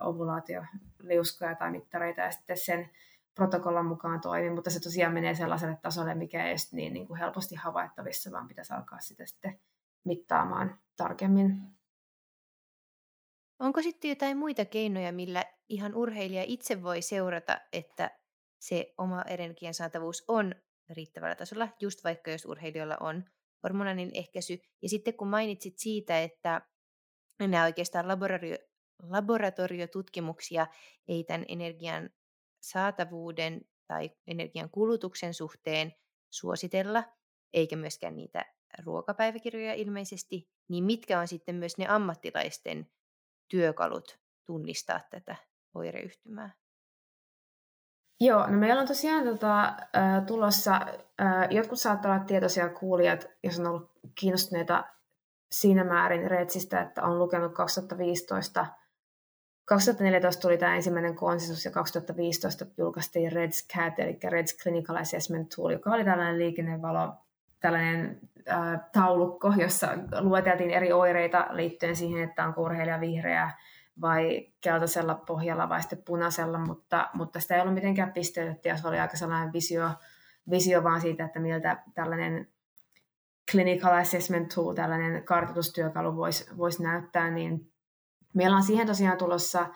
[0.00, 2.90] ovulaatioliuskoja tai mittareita ja sitten sen
[3.34, 7.18] protokollan mukaan toimii, mutta se tosiaan menee sellaiselle tasolle, mikä ei ole niin, niin kuin
[7.18, 9.60] helposti havaittavissa, vaan pitäisi alkaa sitä sitten
[10.04, 11.62] mittaamaan tarkemmin.
[13.58, 18.10] Onko sitten jotain muita keinoja, millä ihan urheilija itse voi seurata, että
[18.58, 20.54] se oma energian saatavuus on
[20.90, 23.24] riittävällä tasolla, just vaikka jos urheilijoilla on
[23.62, 24.58] hormonaalinen ehkäisy.
[24.82, 26.60] Ja sitten kun mainitsit siitä, että
[27.40, 28.56] nämä oikeastaan laboratorio,
[29.02, 30.66] laboratoriotutkimuksia
[31.08, 32.10] ei tämän energian
[32.62, 35.92] saatavuuden tai energian kulutuksen suhteen
[36.30, 37.04] suositella,
[37.52, 38.44] eikä myöskään niitä
[38.84, 42.90] ruokapäiväkirjoja ilmeisesti, niin mitkä on sitten myös ne ammattilaisten
[43.48, 45.36] työkalut tunnistaa tätä
[45.74, 46.65] oireyhtymää?
[48.20, 49.72] Joo, no meillä on tosiaan tota,
[50.26, 50.80] tulossa,
[51.50, 54.84] jotkut saattaa olla tietoisia kuulijat, jos on ollut kiinnostuneita
[55.50, 58.66] siinä määrin Redsistä, että on lukenut 2015
[59.66, 65.70] 2014 tuli tämä ensimmäinen konsensus ja 2015 julkaistiin Reds CAT, eli Reds Clinical Assessment Tool,
[65.70, 67.12] joka oli tällainen liikennevalo,
[67.60, 69.88] tällainen äh, taulukko, jossa
[70.20, 73.50] lueteltiin eri oireita liittyen siihen, että on urheilija vihreä
[74.00, 78.88] vai keltaisella pohjalla vai sitten punaisella, mutta, mutta sitä ei ollut mitenkään pisteytetty ja se
[78.88, 79.90] oli aika sellainen visio,
[80.50, 82.48] visio vaan siitä, että miltä tällainen
[83.50, 87.72] clinical assessment tool, tällainen kartoitustyökalu voisi vois näyttää, niin
[88.34, 89.66] meillä on siihen tosiaan tulossa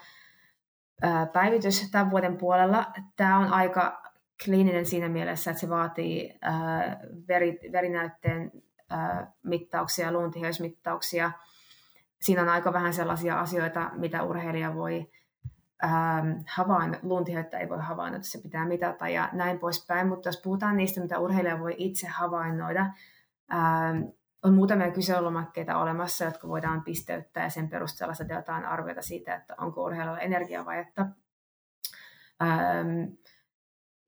[1.32, 2.86] päivitys tämän vuoden puolella.
[3.16, 4.02] Tämä on aika
[4.44, 6.38] kliininen siinä mielessä, että se vaatii
[7.28, 8.52] veri, verinäytteen
[9.42, 11.32] mittauksia ja luuntiheysmittauksia–
[12.22, 15.10] siinä on aika vähän sellaisia asioita, mitä urheilija voi
[15.84, 20.76] ähm, havainno, luuntiheyttä ei voi havainnoida, se pitää mitata ja näin poispäin, mutta jos puhutaan
[20.76, 22.86] niistä, mitä urheilija voi itse havainnoida,
[23.52, 24.02] ähm,
[24.42, 29.84] on muutamia kyselylomakkeita olemassa, jotka voidaan pisteyttää ja sen perusteella saadaan arvioita siitä, että onko
[29.84, 31.06] urheilijalla energiavajetta.
[32.42, 33.12] Ähm,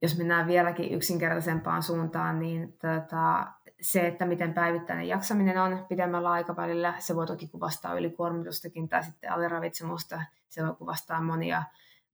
[0.03, 3.53] jos mennään vieläkin yksinkertaisempaan suuntaan, niin tota,
[3.83, 9.33] se, että miten päivittäinen jaksaminen on pidemmällä aikavälillä, se voi toki kuvastaa ylikuormitustakin tai sitten
[9.33, 11.63] aliravitsemusta, se voi kuvastaa monia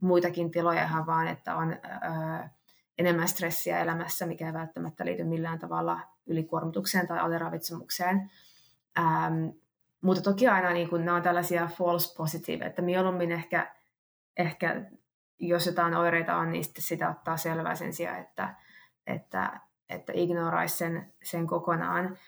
[0.00, 2.50] muitakin tiloja ihan vaan, että on ää,
[2.98, 8.30] enemmän stressiä elämässä, mikä ei välttämättä liity millään tavalla ylikuormitukseen tai aliravitsemukseen.
[8.98, 9.46] Ähm,
[10.00, 13.74] mutta toki aina niin kun, nämä on tällaisia false positive, että mieluummin ehkä,
[14.36, 14.84] ehkä
[15.38, 18.54] jos jotain oireita on, niin sitä ottaa selvää sen sijaan, että,
[19.06, 22.18] että että ignoraisi sen, sen kokonaan.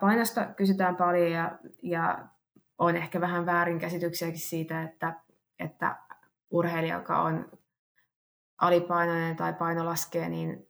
[0.00, 2.18] painosta kysytään paljon ja, ja
[2.78, 5.14] on ehkä vähän väärinkäsityksiäkin siitä, että,
[5.58, 5.96] että
[6.50, 7.50] urheilija, joka on
[8.58, 10.68] alipainoinen tai paino laskee, niin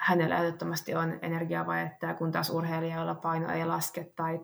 [0.00, 4.40] hänellä ehdottomasti on energiavajetta, kun taas urheilijoilla paino ei laske tai,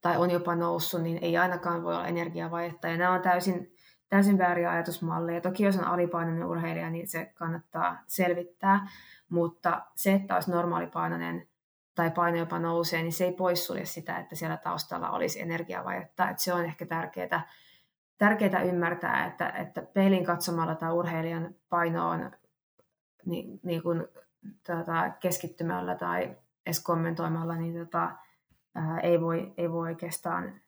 [0.00, 2.88] tai on jopa noussut, niin ei ainakaan voi olla energiavajetta.
[2.88, 3.71] Ja nämä on täysin,
[4.12, 5.40] täysin vääriä ajatusmalleja.
[5.40, 8.88] Toki jos on alipainoinen urheilija, niin se kannattaa selvittää.
[9.28, 11.48] Mutta se, että olisi normaalipainoinen
[11.94, 16.30] tai paino jopa nousee, niin se ei poissulje sitä, että siellä taustalla olisi energiavajetta.
[16.30, 17.48] Että se on ehkä tärkeää,
[18.18, 22.30] tärkeää ymmärtää, että, että peilin katsomalla tai urheilijan paino on
[23.26, 24.04] niin, niin kuin,
[24.66, 26.36] tota, keskittymällä tai
[26.66, 28.12] edes kommentoimalla, niin tota,
[28.74, 30.60] ää, ei, voi, ei voi oikeastaan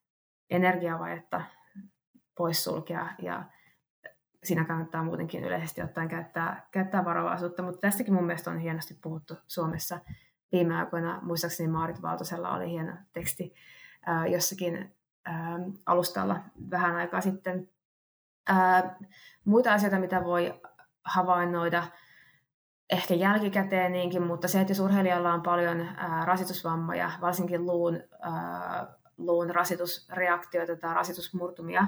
[0.50, 1.40] energiavajetta
[2.34, 3.06] poissulkea.
[3.22, 3.44] Ja
[4.44, 9.34] siinä kannattaa muutenkin yleisesti ottaen käyttää, käyttää varovaisuutta, mutta tästäkin mun mielestä on hienosti puhuttu
[9.46, 10.00] Suomessa
[10.52, 11.18] viime aikoina.
[11.22, 13.54] Muistaakseni Maarit Valtosella oli hieno teksti
[14.06, 17.68] ää, jossakin ää, alustalla vähän aikaa sitten.
[18.48, 18.96] Ää,
[19.44, 20.60] muita asioita, mitä voi
[21.04, 21.82] havainnoida,
[22.90, 28.86] ehkä jälkikäteen niinkin, mutta se, että jos urheilijalla on paljon ää, rasitusvammoja, varsinkin luun, ää,
[29.18, 31.86] luun rasitusreaktioita tai rasitusmurtumia,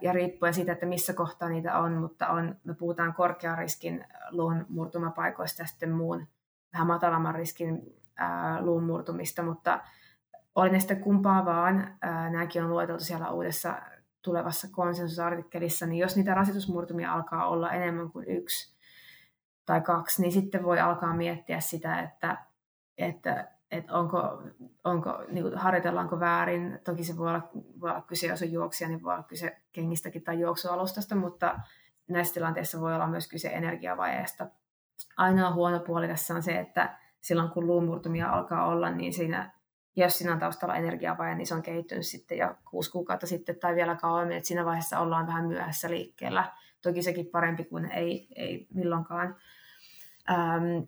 [0.00, 4.66] ja riippuen siitä, että missä kohtaa niitä on, mutta on, me puhutaan korkean riskin luun
[4.68, 6.26] murtumapaikoista ja sitten muun
[6.72, 7.82] vähän matalamman riskin
[8.16, 9.80] ää, luun murtumista, mutta
[10.54, 11.98] oli ne sitten kumpaa vaan,
[12.30, 13.82] nämäkin on lueteltu siellä uudessa
[14.22, 18.76] tulevassa konsensusartikkelissa, niin jos niitä rasitusmurtumia alkaa olla enemmän kuin yksi
[19.66, 22.36] tai kaksi, niin sitten voi alkaa miettiä sitä, että,
[22.98, 24.42] että, että onko,
[24.84, 26.78] onko niin kuin, harjoitellaanko väärin.
[26.84, 27.48] Toki se voi olla,
[27.80, 31.58] voi olla kyse, jos on juoksija, niin voi olla kyse kengistäkin tai juoksualustasta, mutta
[32.08, 34.46] näissä tilanteissa voi olla myös kyse energiavajeesta.
[35.16, 39.56] Ainoa huono puoli tässä on se, että silloin kun luumurtumia alkaa olla, niin siinä
[39.96, 43.74] jos siinä on taustalla energiavaje, niin se on kehittynyt sitten jo kuusi kuukautta sitten tai
[43.74, 46.52] vielä kauemmin, että siinä vaiheessa ollaan vähän myöhässä liikkeellä.
[46.82, 49.36] Toki sekin parempi kuin ei, ei milloinkaan.
[50.30, 50.84] Ähm,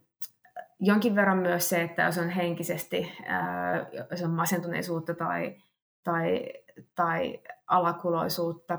[0.81, 5.57] jonkin verran myös se, että jos on henkisesti, äh, jos on masentuneisuutta tai,
[6.05, 6.47] tai,
[6.95, 8.79] tai alakuloisuutta,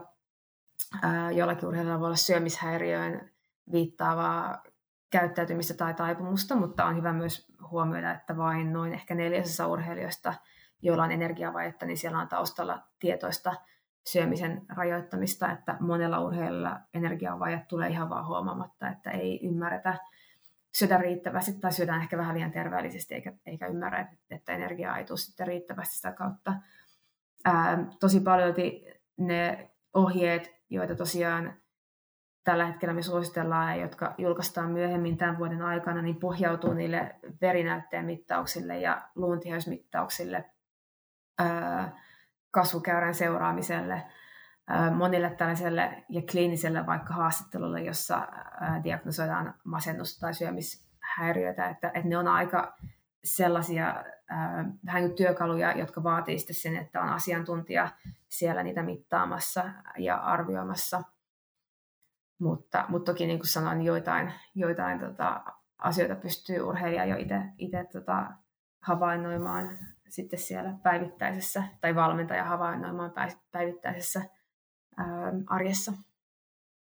[1.04, 3.30] äh, jollakin urheilijalla voi olla syömishäiriöön
[3.72, 4.64] viittaavaa
[5.10, 10.34] käyttäytymistä tai taipumusta, mutta on hyvä myös huomioida, että vain noin ehkä neljäsessä urheilijoista,
[10.82, 13.54] joilla on energiavajetta, niin siellä on taustalla tietoista
[14.06, 19.98] syömisen rajoittamista, että monella urheilijalla energiavaje tulee ihan vaan huomaamatta, että ei ymmärretä
[20.80, 25.18] syödä riittävästi tai syödään ehkä vähän liian terveellisesti eikä, eikä ymmärrä, että energiaa ei tule
[25.18, 26.54] sitten riittävästi sitä kautta.
[27.46, 28.54] Ää, tosi paljon
[29.18, 31.54] ne ohjeet, joita tosiaan
[32.44, 38.06] tällä hetkellä me suositellaan ja jotka julkaistaan myöhemmin tämän vuoden aikana, niin pohjautuu niille verinäytteen
[38.06, 40.46] mittauksille ja luuntiheysmittauksille,
[42.52, 44.04] kasvukäyrän seuraamiselle,
[44.96, 48.28] monille tällaiselle ja kliiniselle vaikka haastattelulle, jossa
[48.84, 52.78] diagnosoidaan masennusta tai syömishäiriöitä, että, että ne on aika
[53.24, 54.04] sellaisia
[54.86, 57.90] vähän kuin työkaluja, jotka vaatii sitten sen, että on asiantuntija
[58.28, 61.02] siellä niitä mittaamassa ja arvioimassa–
[62.40, 65.44] mutta, mutta toki niin kuin sanoin, niin joitain, joitain tota,
[65.78, 67.16] asioita pystyy urheilija jo
[67.58, 68.32] itse tota,
[68.82, 69.78] havainnoimaan
[70.10, 73.12] sitten siellä päivittäisessä, tai valmentaja havainnoimaan
[73.52, 74.22] päivittäisessä
[75.48, 75.94] arjessa.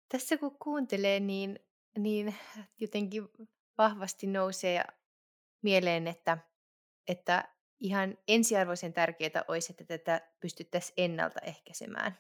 [0.09, 1.59] Tässä kun kuuntelee, niin,
[1.99, 2.35] niin
[2.81, 3.29] jotenkin
[3.79, 4.85] vahvasti nousee
[5.63, 6.39] mieleen, että,
[7.09, 7.49] että
[7.81, 12.19] ihan ensiarvoisen tärkeää olisi, että tätä pystyttäisiin ennaltaehkäisemään.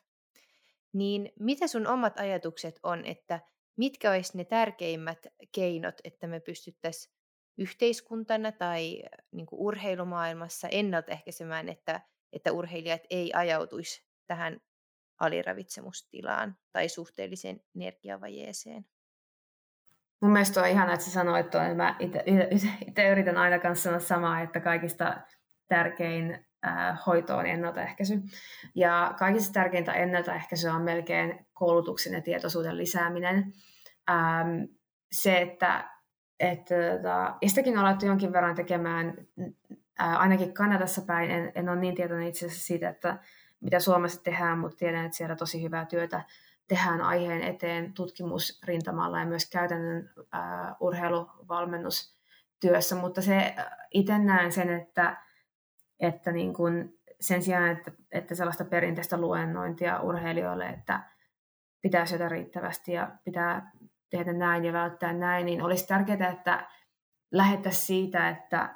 [0.93, 3.41] Niin mitä sun omat ajatukset on, että
[3.77, 7.15] mitkä olisi ne tärkeimmät keinot, että me pystyttäisiin
[7.59, 12.01] yhteiskuntana tai niin urheilumaailmassa ennaltaehkäisemään, että,
[12.33, 14.61] että urheilijat ei ajautuisi tähän
[15.21, 18.85] aliravitsemustilaan tai suhteelliseen energiavajeeseen?
[20.21, 21.77] Mun mielestä on ihana, että sä sanoit tuon.
[21.77, 25.17] Mä itse yritän aina kanssa sanoa samaa, että kaikista
[25.69, 26.47] tärkein
[27.07, 28.23] hoito on ennaltaehkäisy.
[28.75, 33.53] Ja kaikista tärkeintä ennaltaehkäisyä on melkein koulutuksen ja tietoisuuden lisääminen.
[35.13, 35.91] se, että,
[36.41, 39.15] että tota, ja sitäkin on alettu jonkin verran tekemään,
[39.99, 43.19] ainakin Kanadassa päin, en, en ole niin tietoinen itse asiassa siitä, että
[43.61, 46.25] mitä Suomessa tehdään, mutta tiedän, että siellä tosi hyvää työtä
[46.69, 50.25] tehdään aiheen eteen tutkimusrintamalla ja myös käytännön uh,
[50.81, 53.55] urheiluvalmennustyössä, mutta se
[53.91, 55.17] itse näen sen, että
[56.01, 61.01] että niin kuin sen sijaan, että, että sellaista perinteistä luennointia urheilijoille, että
[61.83, 63.73] pitää syödä riittävästi ja pitää
[64.11, 66.69] tehdä näin ja välttää näin, niin olisi tärkeää, että
[67.31, 68.75] lähettäisiin siitä, että,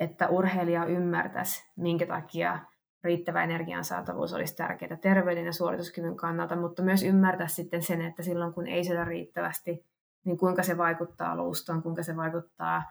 [0.00, 2.58] että urheilija ymmärtäisi, minkä takia
[3.04, 8.22] riittävä energian saatavuus olisi tärkeää terveyden ja suorituskyvyn kannalta, mutta myös ymmärtää sitten sen, että
[8.22, 9.86] silloin kun ei syödä riittävästi,
[10.24, 12.82] niin kuinka se vaikuttaa luustoon, kuinka se vaikuttaa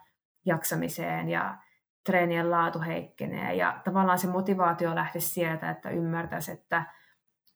[0.45, 1.57] jaksamiseen ja
[2.05, 3.55] treenien laatu heikkenee.
[3.55, 6.85] Ja tavallaan se motivaatio lähtisi sieltä, että ymmärtäisi, että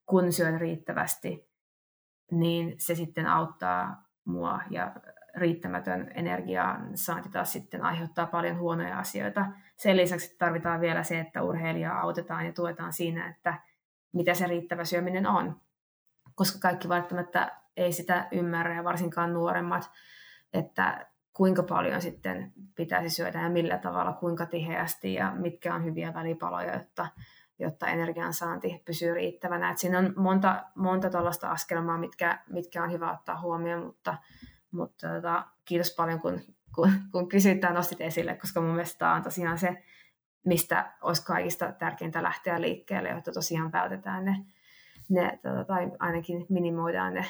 [0.05, 1.49] kun syön riittävästi,
[2.31, 4.91] niin se sitten auttaa mua ja
[5.37, 9.45] riittämätön energian saanti taas sitten aiheuttaa paljon huonoja asioita.
[9.75, 13.53] Sen lisäksi tarvitaan vielä se, että urheilijaa autetaan ja tuetaan siinä, että
[14.13, 15.61] mitä se riittävä syöminen on.
[16.35, 19.91] Koska kaikki välttämättä ei sitä ymmärrä ja varsinkaan nuoremmat,
[20.53, 26.13] että kuinka paljon sitten pitäisi syödä ja millä tavalla, kuinka tiheästi ja mitkä on hyviä
[26.13, 27.07] välipaloja, jotta,
[27.59, 29.71] jotta energiansaanti pysyy riittävänä.
[29.71, 34.17] Et siinä on monta, monta tuollaista askelmaa, mitkä, mitkä on hyvä ottaa huomioon, mutta,
[34.77, 36.41] mutta tota, kiitos paljon, kun,
[36.75, 39.83] kun, kun kysyit tai nostit esille, koska mun mielestä tämä on tosiaan se,
[40.45, 44.45] mistä olisi kaikista tärkeintä lähteä liikkeelle, jotta tosiaan vältetään ne,
[45.09, 47.25] ne tota, tai ainakin minimoidaan ne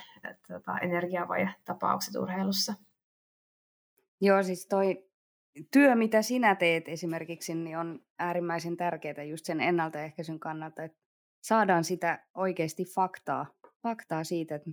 [0.47, 2.73] tota, energiavaje-tapaukset urheilussa.
[4.21, 5.07] Joo, siis toi
[5.71, 10.97] työ, mitä sinä teet esimerkiksi, niin on äärimmäisen tärkeää just sen ennaltaehkäisyn kannalta, että
[11.41, 13.45] saadaan sitä oikeasti faktaa,
[13.83, 14.69] faktaa siitä, että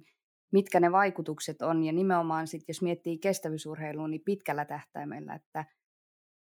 [0.55, 1.85] mitkä ne vaikutukset on.
[1.85, 5.65] Ja nimenomaan sitten, jos miettii kestävyysurheilua, niin pitkällä tähtäimellä, että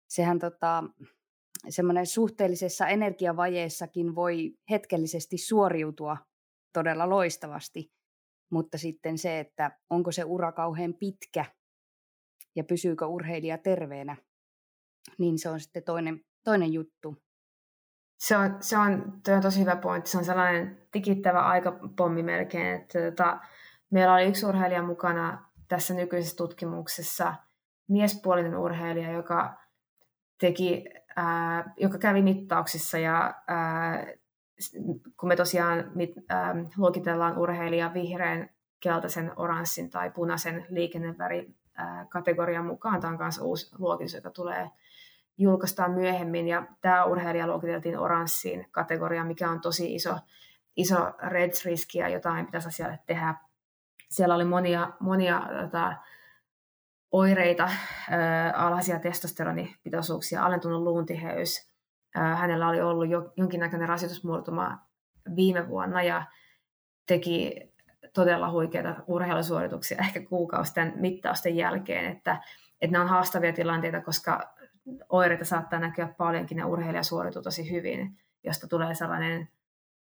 [0.08, 0.84] sehän tota,
[1.68, 6.16] semmoinen suhteellisessa energiavajeessakin voi hetkellisesti suoriutua
[6.72, 7.92] todella loistavasti,
[8.50, 11.44] mutta sitten se, että onko se ura kauhean pitkä
[12.56, 14.16] ja pysyykö urheilija terveenä,
[15.18, 17.16] niin se on sitten toinen, toinen juttu.
[18.18, 20.10] Se on, se on, on tosi hyvä pointti.
[20.10, 22.80] Se on sellainen tikittävä aikapommi melkein.
[22.80, 23.40] Että, tota,
[23.94, 27.34] meillä oli yksi urheilija mukana tässä nykyisessä tutkimuksessa,
[27.88, 29.54] miespuolinen urheilija, joka,
[30.40, 30.84] teki,
[31.16, 34.06] ää, joka kävi mittauksissa ja ää,
[35.20, 41.54] kun me tosiaan mit, ää, luokitellaan urheilija vihreän, keltaisen, oranssin tai punaisen liikenneväri
[42.08, 43.00] kategorian mukaan.
[43.00, 44.70] Tämä on myös uusi luokitus, joka tulee
[45.38, 46.48] julkaistaan myöhemmin.
[46.48, 50.16] Ja tämä urheilija luokiteltiin oranssiin kategoriaan, mikä on tosi iso,
[50.76, 53.34] iso REDS-riski ja jotain pitäisi asialle tehdä.
[54.14, 55.96] Siellä oli monia, monia tota,
[57.12, 57.72] oireita, äh,
[58.54, 61.70] alhaisia testosteronipitoisuuksia, alentunut luuntiheys.
[62.16, 64.78] Äh, hänellä oli ollut jo, jonkinnäköinen rasitusmurtuma
[65.36, 66.26] viime vuonna ja
[67.06, 67.54] teki
[68.12, 72.42] todella huikeita urheilusuorituksia ehkä kuukausien mittausten jälkeen, että,
[72.80, 74.54] että nämä on haastavia tilanteita, koska
[75.08, 79.48] oireita saattaa näkyä paljonkin ja urheilija suorituu tosi hyvin, josta tulee sellainen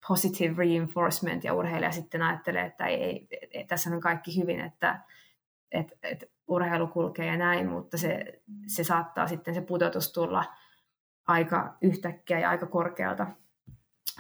[0.09, 5.01] positive reinforcement ja urheilija sitten ajattelee, että ei, ei, ei tässä on kaikki hyvin, että
[5.73, 10.45] et, et urheilu kulkee ja näin, mutta se, se saattaa sitten se pudotus tulla
[11.27, 13.27] aika yhtäkkiä ja aika korkealta,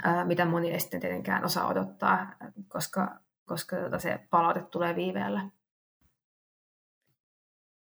[0.02, 2.32] ää, mitä moni ei sitten tietenkään osaa odottaa,
[2.68, 5.48] koska koska tota se palaute tulee viiveellä.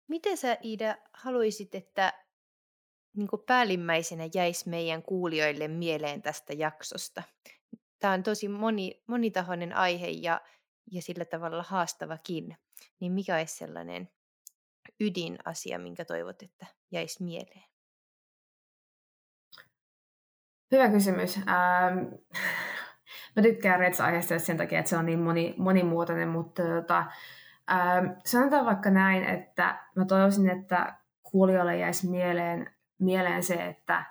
[0.08, 2.14] Miten sä Iida haluaisit, että
[3.14, 7.24] niin päällimmäisenä jäisi meidän kuulijoille mieleen tästä jaksosta?
[8.02, 10.42] Tämä on tosi moni, monitahoinen aihe ja,
[10.92, 12.58] ja sillä tavalla haastavakin.
[13.00, 14.10] Niin mikä olisi sellainen
[15.00, 17.64] ydinasia, minkä toivot, että jäisi mieleen?
[20.72, 21.38] Hyvä kysymys.
[21.38, 21.98] Ähm,
[23.36, 27.06] Mä tykkään Reds-aiheesta sen takia, että se on niin moni, monimuotoinen, mutta tota,
[27.72, 34.06] ähm, sanotaan vaikka näin, että mä toivoisin, että kuulijoille jäisi mieleen, mieleen se, että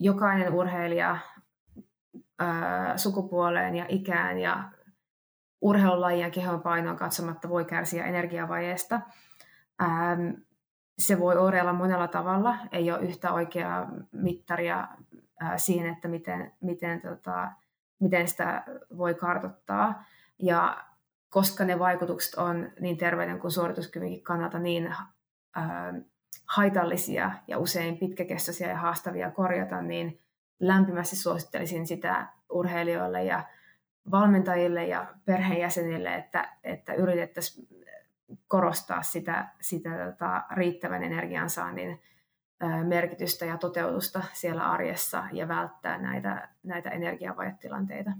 [0.00, 1.18] jokainen urheilija
[2.96, 4.70] sukupuoleen ja ikään ja
[5.60, 9.00] urheilulajien ja kehon painoon katsomatta voi kärsiä energiavajeesta.
[10.98, 14.88] Se voi oireilla monella tavalla, ei ole yhtä oikeaa mittaria
[15.56, 17.48] siihen, että miten, miten tota,
[17.98, 18.64] miten sitä
[18.96, 20.04] voi kartottaa.
[20.38, 20.84] Ja
[21.28, 24.94] koska ne vaikutukset on niin terveyden kuin suorituskyvynkin kannalta niin
[26.46, 30.20] haitallisia ja usein pitkäkestoisia ja haastavia korjata, niin
[30.60, 33.44] lämpimästi suosittelisin sitä urheilijoille ja
[34.10, 37.68] valmentajille ja perheenjäsenille, että, että yritettäisiin
[38.48, 42.00] korostaa sitä, sitä tota, riittävän energiansaannin
[42.84, 48.10] merkitystä ja toteutusta siellä arjessa ja välttää näitä, näitä energiavajetilanteita.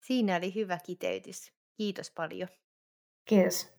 [0.00, 1.52] Siinä oli hyvä kiteytys.
[1.76, 2.48] Kiitos paljon.
[3.24, 3.74] Kiitos.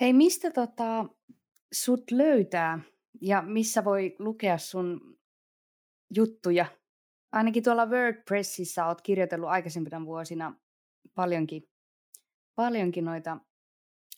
[0.00, 1.04] Hei, mistä tota,
[1.72, 2.78] sut löytää
[3.20, 5.19] ja missä voi lukea sun
[6.16, 6.66] juttuja?
[7.32, 10.54] Ainakin tuolla WordPressissa olet kirjoitellut aikaisempina vuosina
[11.14, 11.68] paljonkin,
[12.54, 13.38] paljonkin noita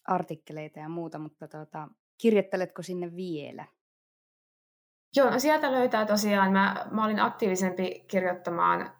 [0.04, 1.88] artikkeleita ja muuta, mutta tota,
[2.18, 3.66] kirjoitteletko sinne vielä?
[5.16, 8.90] Joo, no sieltä löytää tosiaan, mä, mä olin aktiivisempi kirjoittamaan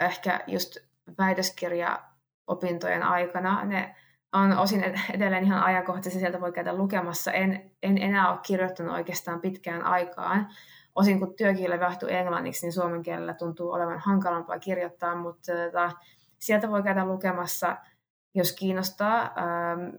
[0.00, 0.76] ehkä just
[1.18, 3.64] väitöskirja-opintojen aikana.
[3.64, 3.94] Ne
[4.32, 4.84] on osin
[5.14, 7.32] edelleen ihan ajankohtaisia, sieltä voi käydä lukemassa.
[7.32, 10.48] En, en enää ole kirjoittanut oikeastaan pitkään aikaan.
[10.94, 15.90] Osin kun työkieli vaihtui englanniksi, niin suomen kielellä tuntuu olevan hankalampaa kirjoittaa, mutta tota,
[16.38, 17.76] sieltä voi käydä lukemassa,
[18.34, 19.22] jos kiinnostaa.
[19.22, 19.94] Ähm,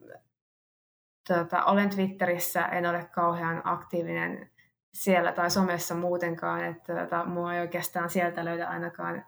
[1.28, 4.50] tota, olen Twitterissä, en ole kauhean aktiivinen
[4.94, 9.26] siellä tai somessa muutenkaan, että tota, mua ei oikeastaan sieltä löydä ainakaan,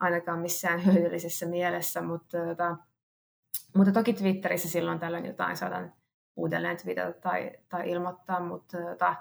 [0.00, 2.76] ainakaan missään hyödyllisessä mielessä, mutta, tota,
[3.76, 5.92] mutta toki Twitterissä silloin tällöin jotain saatan
[6.36, 9.16] uudelleen twitata tai, tai ilmoittaa, mutta tota,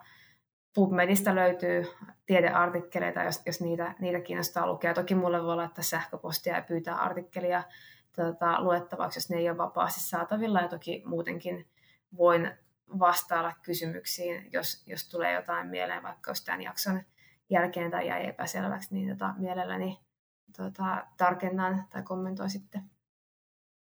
[0.74, 1.84] PubMedista löytyy
[2.26, 4.94] tiedeartikkeleita, jos, jos niitä, niitä kiinnostaa lukea.
[4.94, 7.64] Toki mulle voi laittaa sähköpostia ja pyytää artikkelia
[8.16, 10.62] tota, luettavaksi, jos ne ei ole vapaasti saatavilla.
[10.62, 11.68] Ja toki muutenkin
[12.18, 12.52] voin
[13.00, 17.02] vastailla kysymyksiin, jos, jos tulee jotain mieleen, vaikka jos tämän jakson
[17.50, 20.00] jälkeen tai jäi epäselväksi, niin tota, mielelläni
[20.58, 22.82] tota, tarkennan tai kommentoin sitten.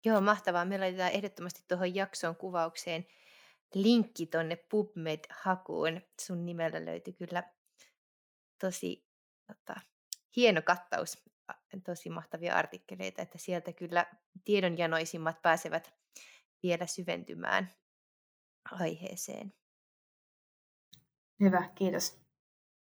[0.05, 0.65] Joo, mahtavaa.
[0.65, 3.05] Me laitetaan ehdottomasti tuohon jakson kuvaukseen
[3.73, 6.01] linkki tonne PubMed-hakuun.
[6.21, 7.43] Sun nimellä löytyy kyllä
[8.59, 9.07] tosi
[9.47, 9.81] tota,
[10.35, 11.23] hieno kattaus,
[11.85, 14.05] tosi mahtavia artikkeleita, että sieltä kyllä
[14.45, 15.93] tiedonjanoisimmat pääsevät
[16.63, 17.69] vielä syventymään
[18.71, 19.53] aiheeseen.
[21.39, 22.21] Hyvä, kiitos.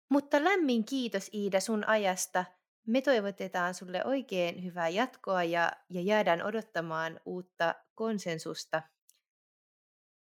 [0.09, 2.45] Mutta lämmin kiitos Iida sun ajasta.
[2.87, 8.83] Me toivotetaan sulle oikein hyvää jatkoa ja, ja jäädään odottamaan uutta konsensusta,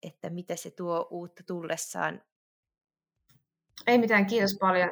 [0.07, 2.21] että mitä se tuo uutta tullessaan.
[3.87, 4.89] Ei mitään, kiitos paljon.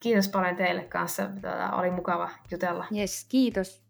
[0.00, 1.26] Kiitos paljon teille kanssa.
[1.26, 2.86] Tätä oli mukava jutella.
[2.96, 3.82] Yes, kiitos.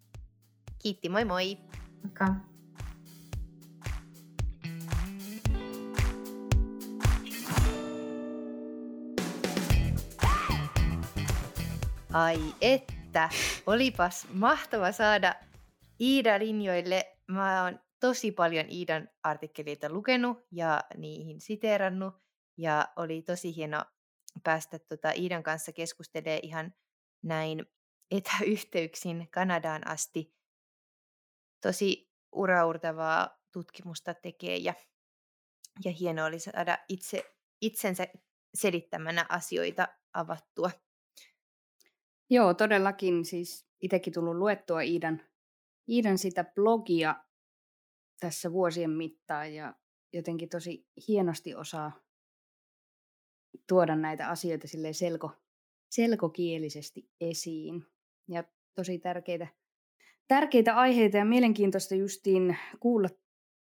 [0.82, 1.58] Kiitti, moi moi.
[2.06, 2.34] Okay.
[12.12, 13.28] Ai että,
[13.66, 15.34] olipas mahtava saada
[16.00, 17.16] Iida linjoille.
[17.26, 22.14] Mä oon tosi paljon Iidan artikkeleita lukenut ja niihin siteerannut.
[22.56, 23.84] Ja oli tosi hieno
[24.44, 26.74] päästä tota Iidan kanssa keskustelemaan ihan
[27.22, 27.66] näin
[28.10, 30.34] etäyhteyksin Kanadaan asti.
[31.60, 34.74] Tosi uraurtavaa tutkimusta tekee ja,
[35.84, 38.06] ja hienoa oli saada itse, itsensä
[38.54, 40.70] selittämänä asioita avattua.
[42.30, 43.24] Joo, todellakin.
[43.24, 45.22] Siis itsekin tullut luettua Iidan,
[45.88, 47.25] Iidan sitä blogia
[48.20, 49.74] tässä vuosien mittaan ja
[50.12, 51.92] jotenkin tosi hienosti osaa
[53.68, 55.30] tuoda näitä asioita selko,
[55.90, 57.84] selkokielisesti esiin.
[58.28, 58.44] Ja
[58.74, 59.46] tosi tärkeitä,
[60.28, 63.08] tärkeitä aiheita ja mielenkiintoista justiin kuulla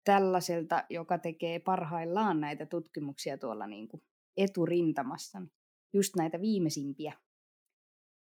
[0.04, 4.04] tällaiselta, joka tekee parhaillaan näitä tutkimuksia tuolla niin kuin
[4.38, 5.42] eturintamassa.
[5.94, 7.14] Just näitä viimeisimpiä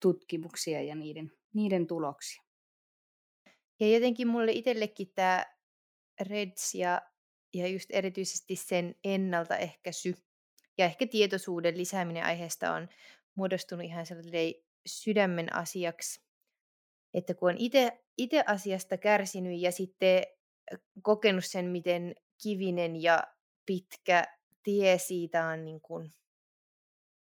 [0.01, 2.43] tutkimuksia ja niiden, niiden tuloksia.
[3.79, 5.56] Ja jotenkin mulle itsellekin tämä
[6.21, 7.01] REDS ja,
[7.53, 10.15] ja just erityisesti sen ennaltaehkäisy
[10.77, 12.89] ja ehkä tietoisuuden lisääminen aiheesta on
[13.35, 14.53] muodostunut ihan sellainen
[14.85, 16.21] sydämen asiaksi,
[17.13, 17.55] että kun on
[18.17, 20.23] itse asiasta kärsinyt ja sitten
[21.01, 23.23] kokenut sen, miten kivinen ja
[23.65, 24.23] pitkä
[24.63, 26.13] tie siitä on niin kuin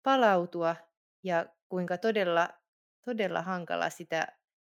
[0.04, 0.76] palautua
[1.24, 2.50] ja kuinka todella,
[3.06, 4.28] todella hankala sitä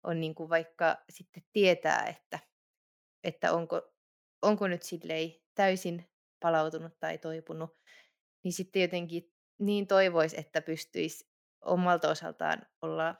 [0.03, 2.39] on niin kuin vaikka sitten tietää, että,
[3.25, 3.96] että onko,
[4.43, 6.11] onko nyt silleen täysin
[6.41, 7.79] palautunut tai toipunut,
[8.45, 11.29] niin sitten jotenkin niin toivoisi, että pystyisi
[11.61, 13.15] omalta osaltaan olla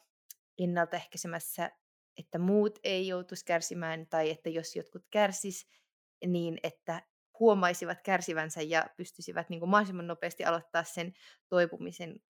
[0.59, 1.71] ennaltaehkäisemässä,
[2.19, 5.69] että muut ei joutuisi kärsimään tai että jos jotkut kärsis,
[6.27, 7.03] niin että
[7.39, 11.15] huomaisivat kärsivänsä ja pystyisivät niin kuin mahdollisimman nopeasti aloittaa sen
[11.49, 12.21] toipumisen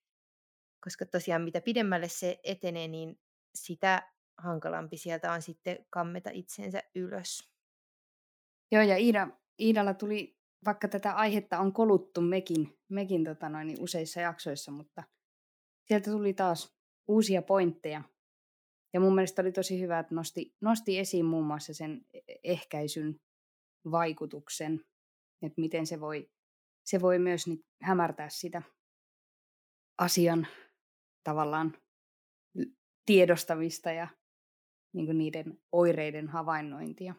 [0.86, 3.20] koska tosiaan mitä pidemmälle se etenee, niin
[3.54, 7.55] sitä hankalampi sieltä on sitten kammeta itsensä ylös.
[8.72, 9.28] Joo, ja Iida,
[9.60, 15.02] Iidalla tuli, vaikka tätä aihetta on koluttu mekin, mekin tota noin, niin useissa jaksoissa, mutta
[15.84, 16.76] sieltä tuli taas
[17.08, 18.02] uusia pointteja.
[18.92, 23.20] Ja mun mielestä oli tosi hyvä, että nosti, nosti esiin muun muassa sen e-, ehkäisyn
[23.90, 24.84] vaikutuksen,
[25.42, 26.30] että miten se voi,
[26.84, 28.62] se voi myös niin hämärtää sitä
[29.98, 30.46] asian
[31.24, 31.76] tavallaan
[33.06, 34.08] tiedostamista ja
[34.92, 37.14] niin niiden oireiden havainnointia.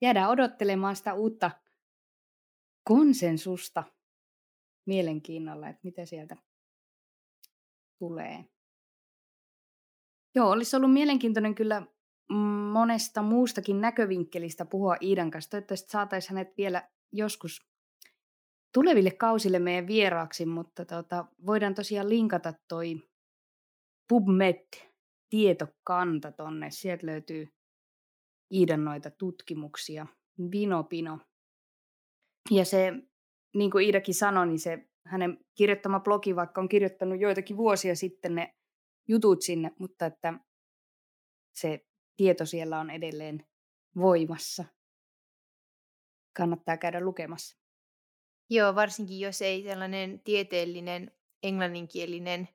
[0.00, 1.50] Jäädään odottelemaan sitä uutta
[2.84, 3.84] konsensusta
[4.86, 6.36] mielenkiinnolla, että mitä sieltä
[7.98, 8.44] tulee.
[10.34, 11.82] Joo, olisi ollut mielenkiintoinen kyllä
[12.72, 15.50] monesta muustakin näkövinkkelistä puhua Iidan kanssa.
[15.50, 17.68] Toivottavasti saataisiin hänet vielä joskus
[18.74, 23.02] tuleville kausille meidän vieraaksi, mutta tota, voidaan tosiaan linkata toi
[24.08, 26.70] PubMed-tietokanta tonne.
[26.70, 27.57] Sieltä löytyy
[28.52, 30.06] Iidan noita tutkimuksia.
[30.50, 31.18] Vino Pino.
[32.50, 32.92] Ja se,
[33.54, 38.34] niin kuin Iidakin sanoi, niin se hänen kirjoittama blogi, vaikka on kirjoittanut joitakin vuosia sitten
[38.34, 38.54] ne
[39.08, 40.34] jutut sinne, mutta että
[41.54, 41.86] se
[42.16, 43.46] tieto siellä on edelleen
[43.96, 44.64] voimassa.
[46.36, 47.58] Kannattaa käydä lukemassa.
[48.50, 51.10] Joo, varsinkin jos ei sellainen tieteellinen
[51.42, 52.48] englanninkielinen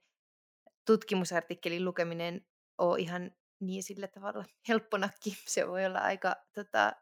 [0.86, 2.46] tutkimusartikkelin lukeminen
[2.78, 3.32] ole ihan
[3.66, 5.34] niin sillä tavalla helpponakin.
[5.48, 6.94] Se voi olla aika tota,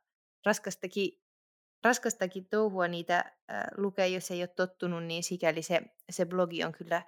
[0.45, 1.21] raskastakin
[1.83, 3.37] raskastakin touhua niitä
[3.77, 7.01] lukea, jos ei ole tottunut, niin sikäli se, se blogi on kyllä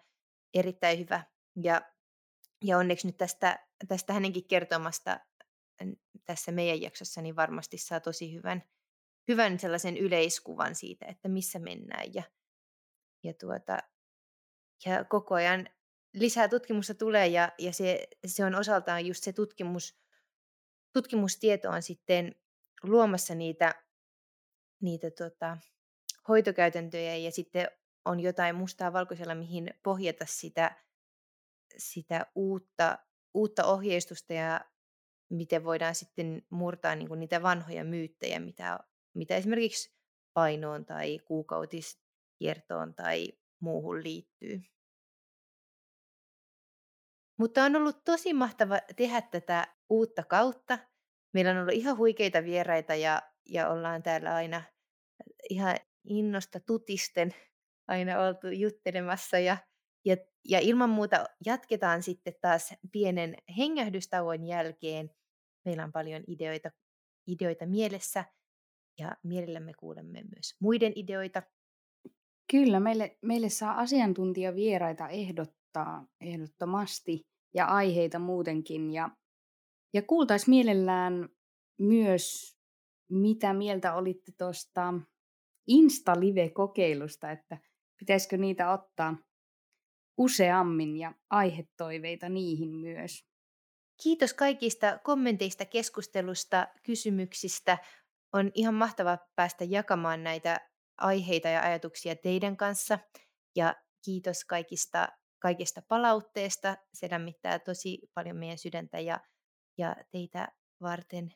[0.53, 1.23] erittäin hyvä.
[1.63, 1.81] Ja,
[2.63, 5.19] ja onneksi nyt tästä, tästä hänenkin kertomasta
[6.25, 8.63] tässä meidän jaksossa niin varmasti saa tosi hyvän,
[9.27, 12.13] hyvän sellaisen yleiskuvan siitä, että missä mennään.
[12.13, 12.23] Ja,
[13.23, 13.77] ja, tuota,
[14.85, 15.69] ja koko ajan
[16.13, 19.97] lisää tutkimusta tulee ja, ja se, se on osaltaan just se tutkimus,
[20.93, 22.35] tutkimustieto on sitten
[22.83, 23.83] luomassa niitä,
[24.81, 25.57] niitä tota,
[26.27, 27.67] hoitokäytäntöjä ja sitten
[28.05, 30.83] on jotain mustaa valkoisella, mihin pohjata sitä,
[31.77, 32.99] sitä uutta,
[33.33, 34.61] uutta ohjeistusta ja
[35.29, 38.79] miten voidaan sitten murtaa niin niitä vanhoja myyttejä, mitä,
[39.13, 39.95] mitä esimerkiksi
[40.33, 43.27] painoon tai kuukautiskiertoon tai
[43.59, 44.61] muuhun liittyy.
[47.37, 50.79] Mutta on ollut tosi mahtava tehdä tätä uutta kautta.
[51.33, 54.61] Meillä on ollut ihan huikeita vieraita ja, ja ollaan täällä aina
[55.49, 57.33] ihan innosta tutisten
[57.87, 59.57] aina oltu juttelemassa ja,
[60.05, 60.17] ja,
[60.49, 65.09] ja ilman muuta jatketaan sitten taas pienen hengähdystauon jälkeen.
[65.65, 66.71] Meillä on paljon ideoita,
[67.27, 68.25] ideoita mielessä
[68.99, 71.43] ja mielellämme kuulemme myös muiden ideoita.
[72.51, 75.62] Kyllä, meille, meille saa asiantuntijavieraita ehdottaa
[76.21, 77.21] ehdottomasti
[77.53, 78.91] ja aiheita muutenkin.
[78.91, 79.09] Ja,
[79.93, 81.29] ja kuultaisiin mielellään
[81.79, 82.55] myös,
[83.09, 84.93] mitä mieltä olitte tuosta
[85.67, 87.57] Insta-live-kokeilusta, että
[87.99, 89.17] pitäisikö niitä ottaa
[90.17, 93.25] useammin ja aihetoiveita niihin myös.
[94.03, 97.77] Kiitos kaikista kommenteista, keskustelusta, kysymyksistä.
[98.33, 102.99] On ihan mahtava päästä jakamaan näitä aiheita ja ajatuksia teidän kanssa.
[103.55, 105.07] Ja kiitos kaikista,
[105.43, 106.77] kaikista palautteesta.
[106.93, 109.19] Se lämmittää tosi paljon meidän sydäntä ja,
[109.77, 110.47] ja teitä
[110.81, 111.33] varten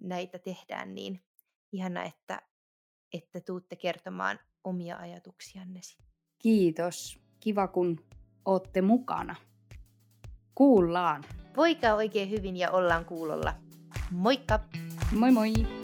[0.00, 0.94] näitä tehdään.
[0.94, 1.24] Niin
[1.72, 2.42] ihana, että,
[3.12, 5.80] että tuutte kertomaan omia ajatuksianne.
[6.38, 7.18] Kiitos.
[7.40, 8.00] Kiva, kun
[8.44, 9.36] olette mukana.
[10.54, 11.24] Kuullaan.
[11.56, 13.54] Voikaa oikein hyvin ja ollaan kuulolla.
[14.10, 14.60] Moikka!
[15.12, 15.81] Moi moi!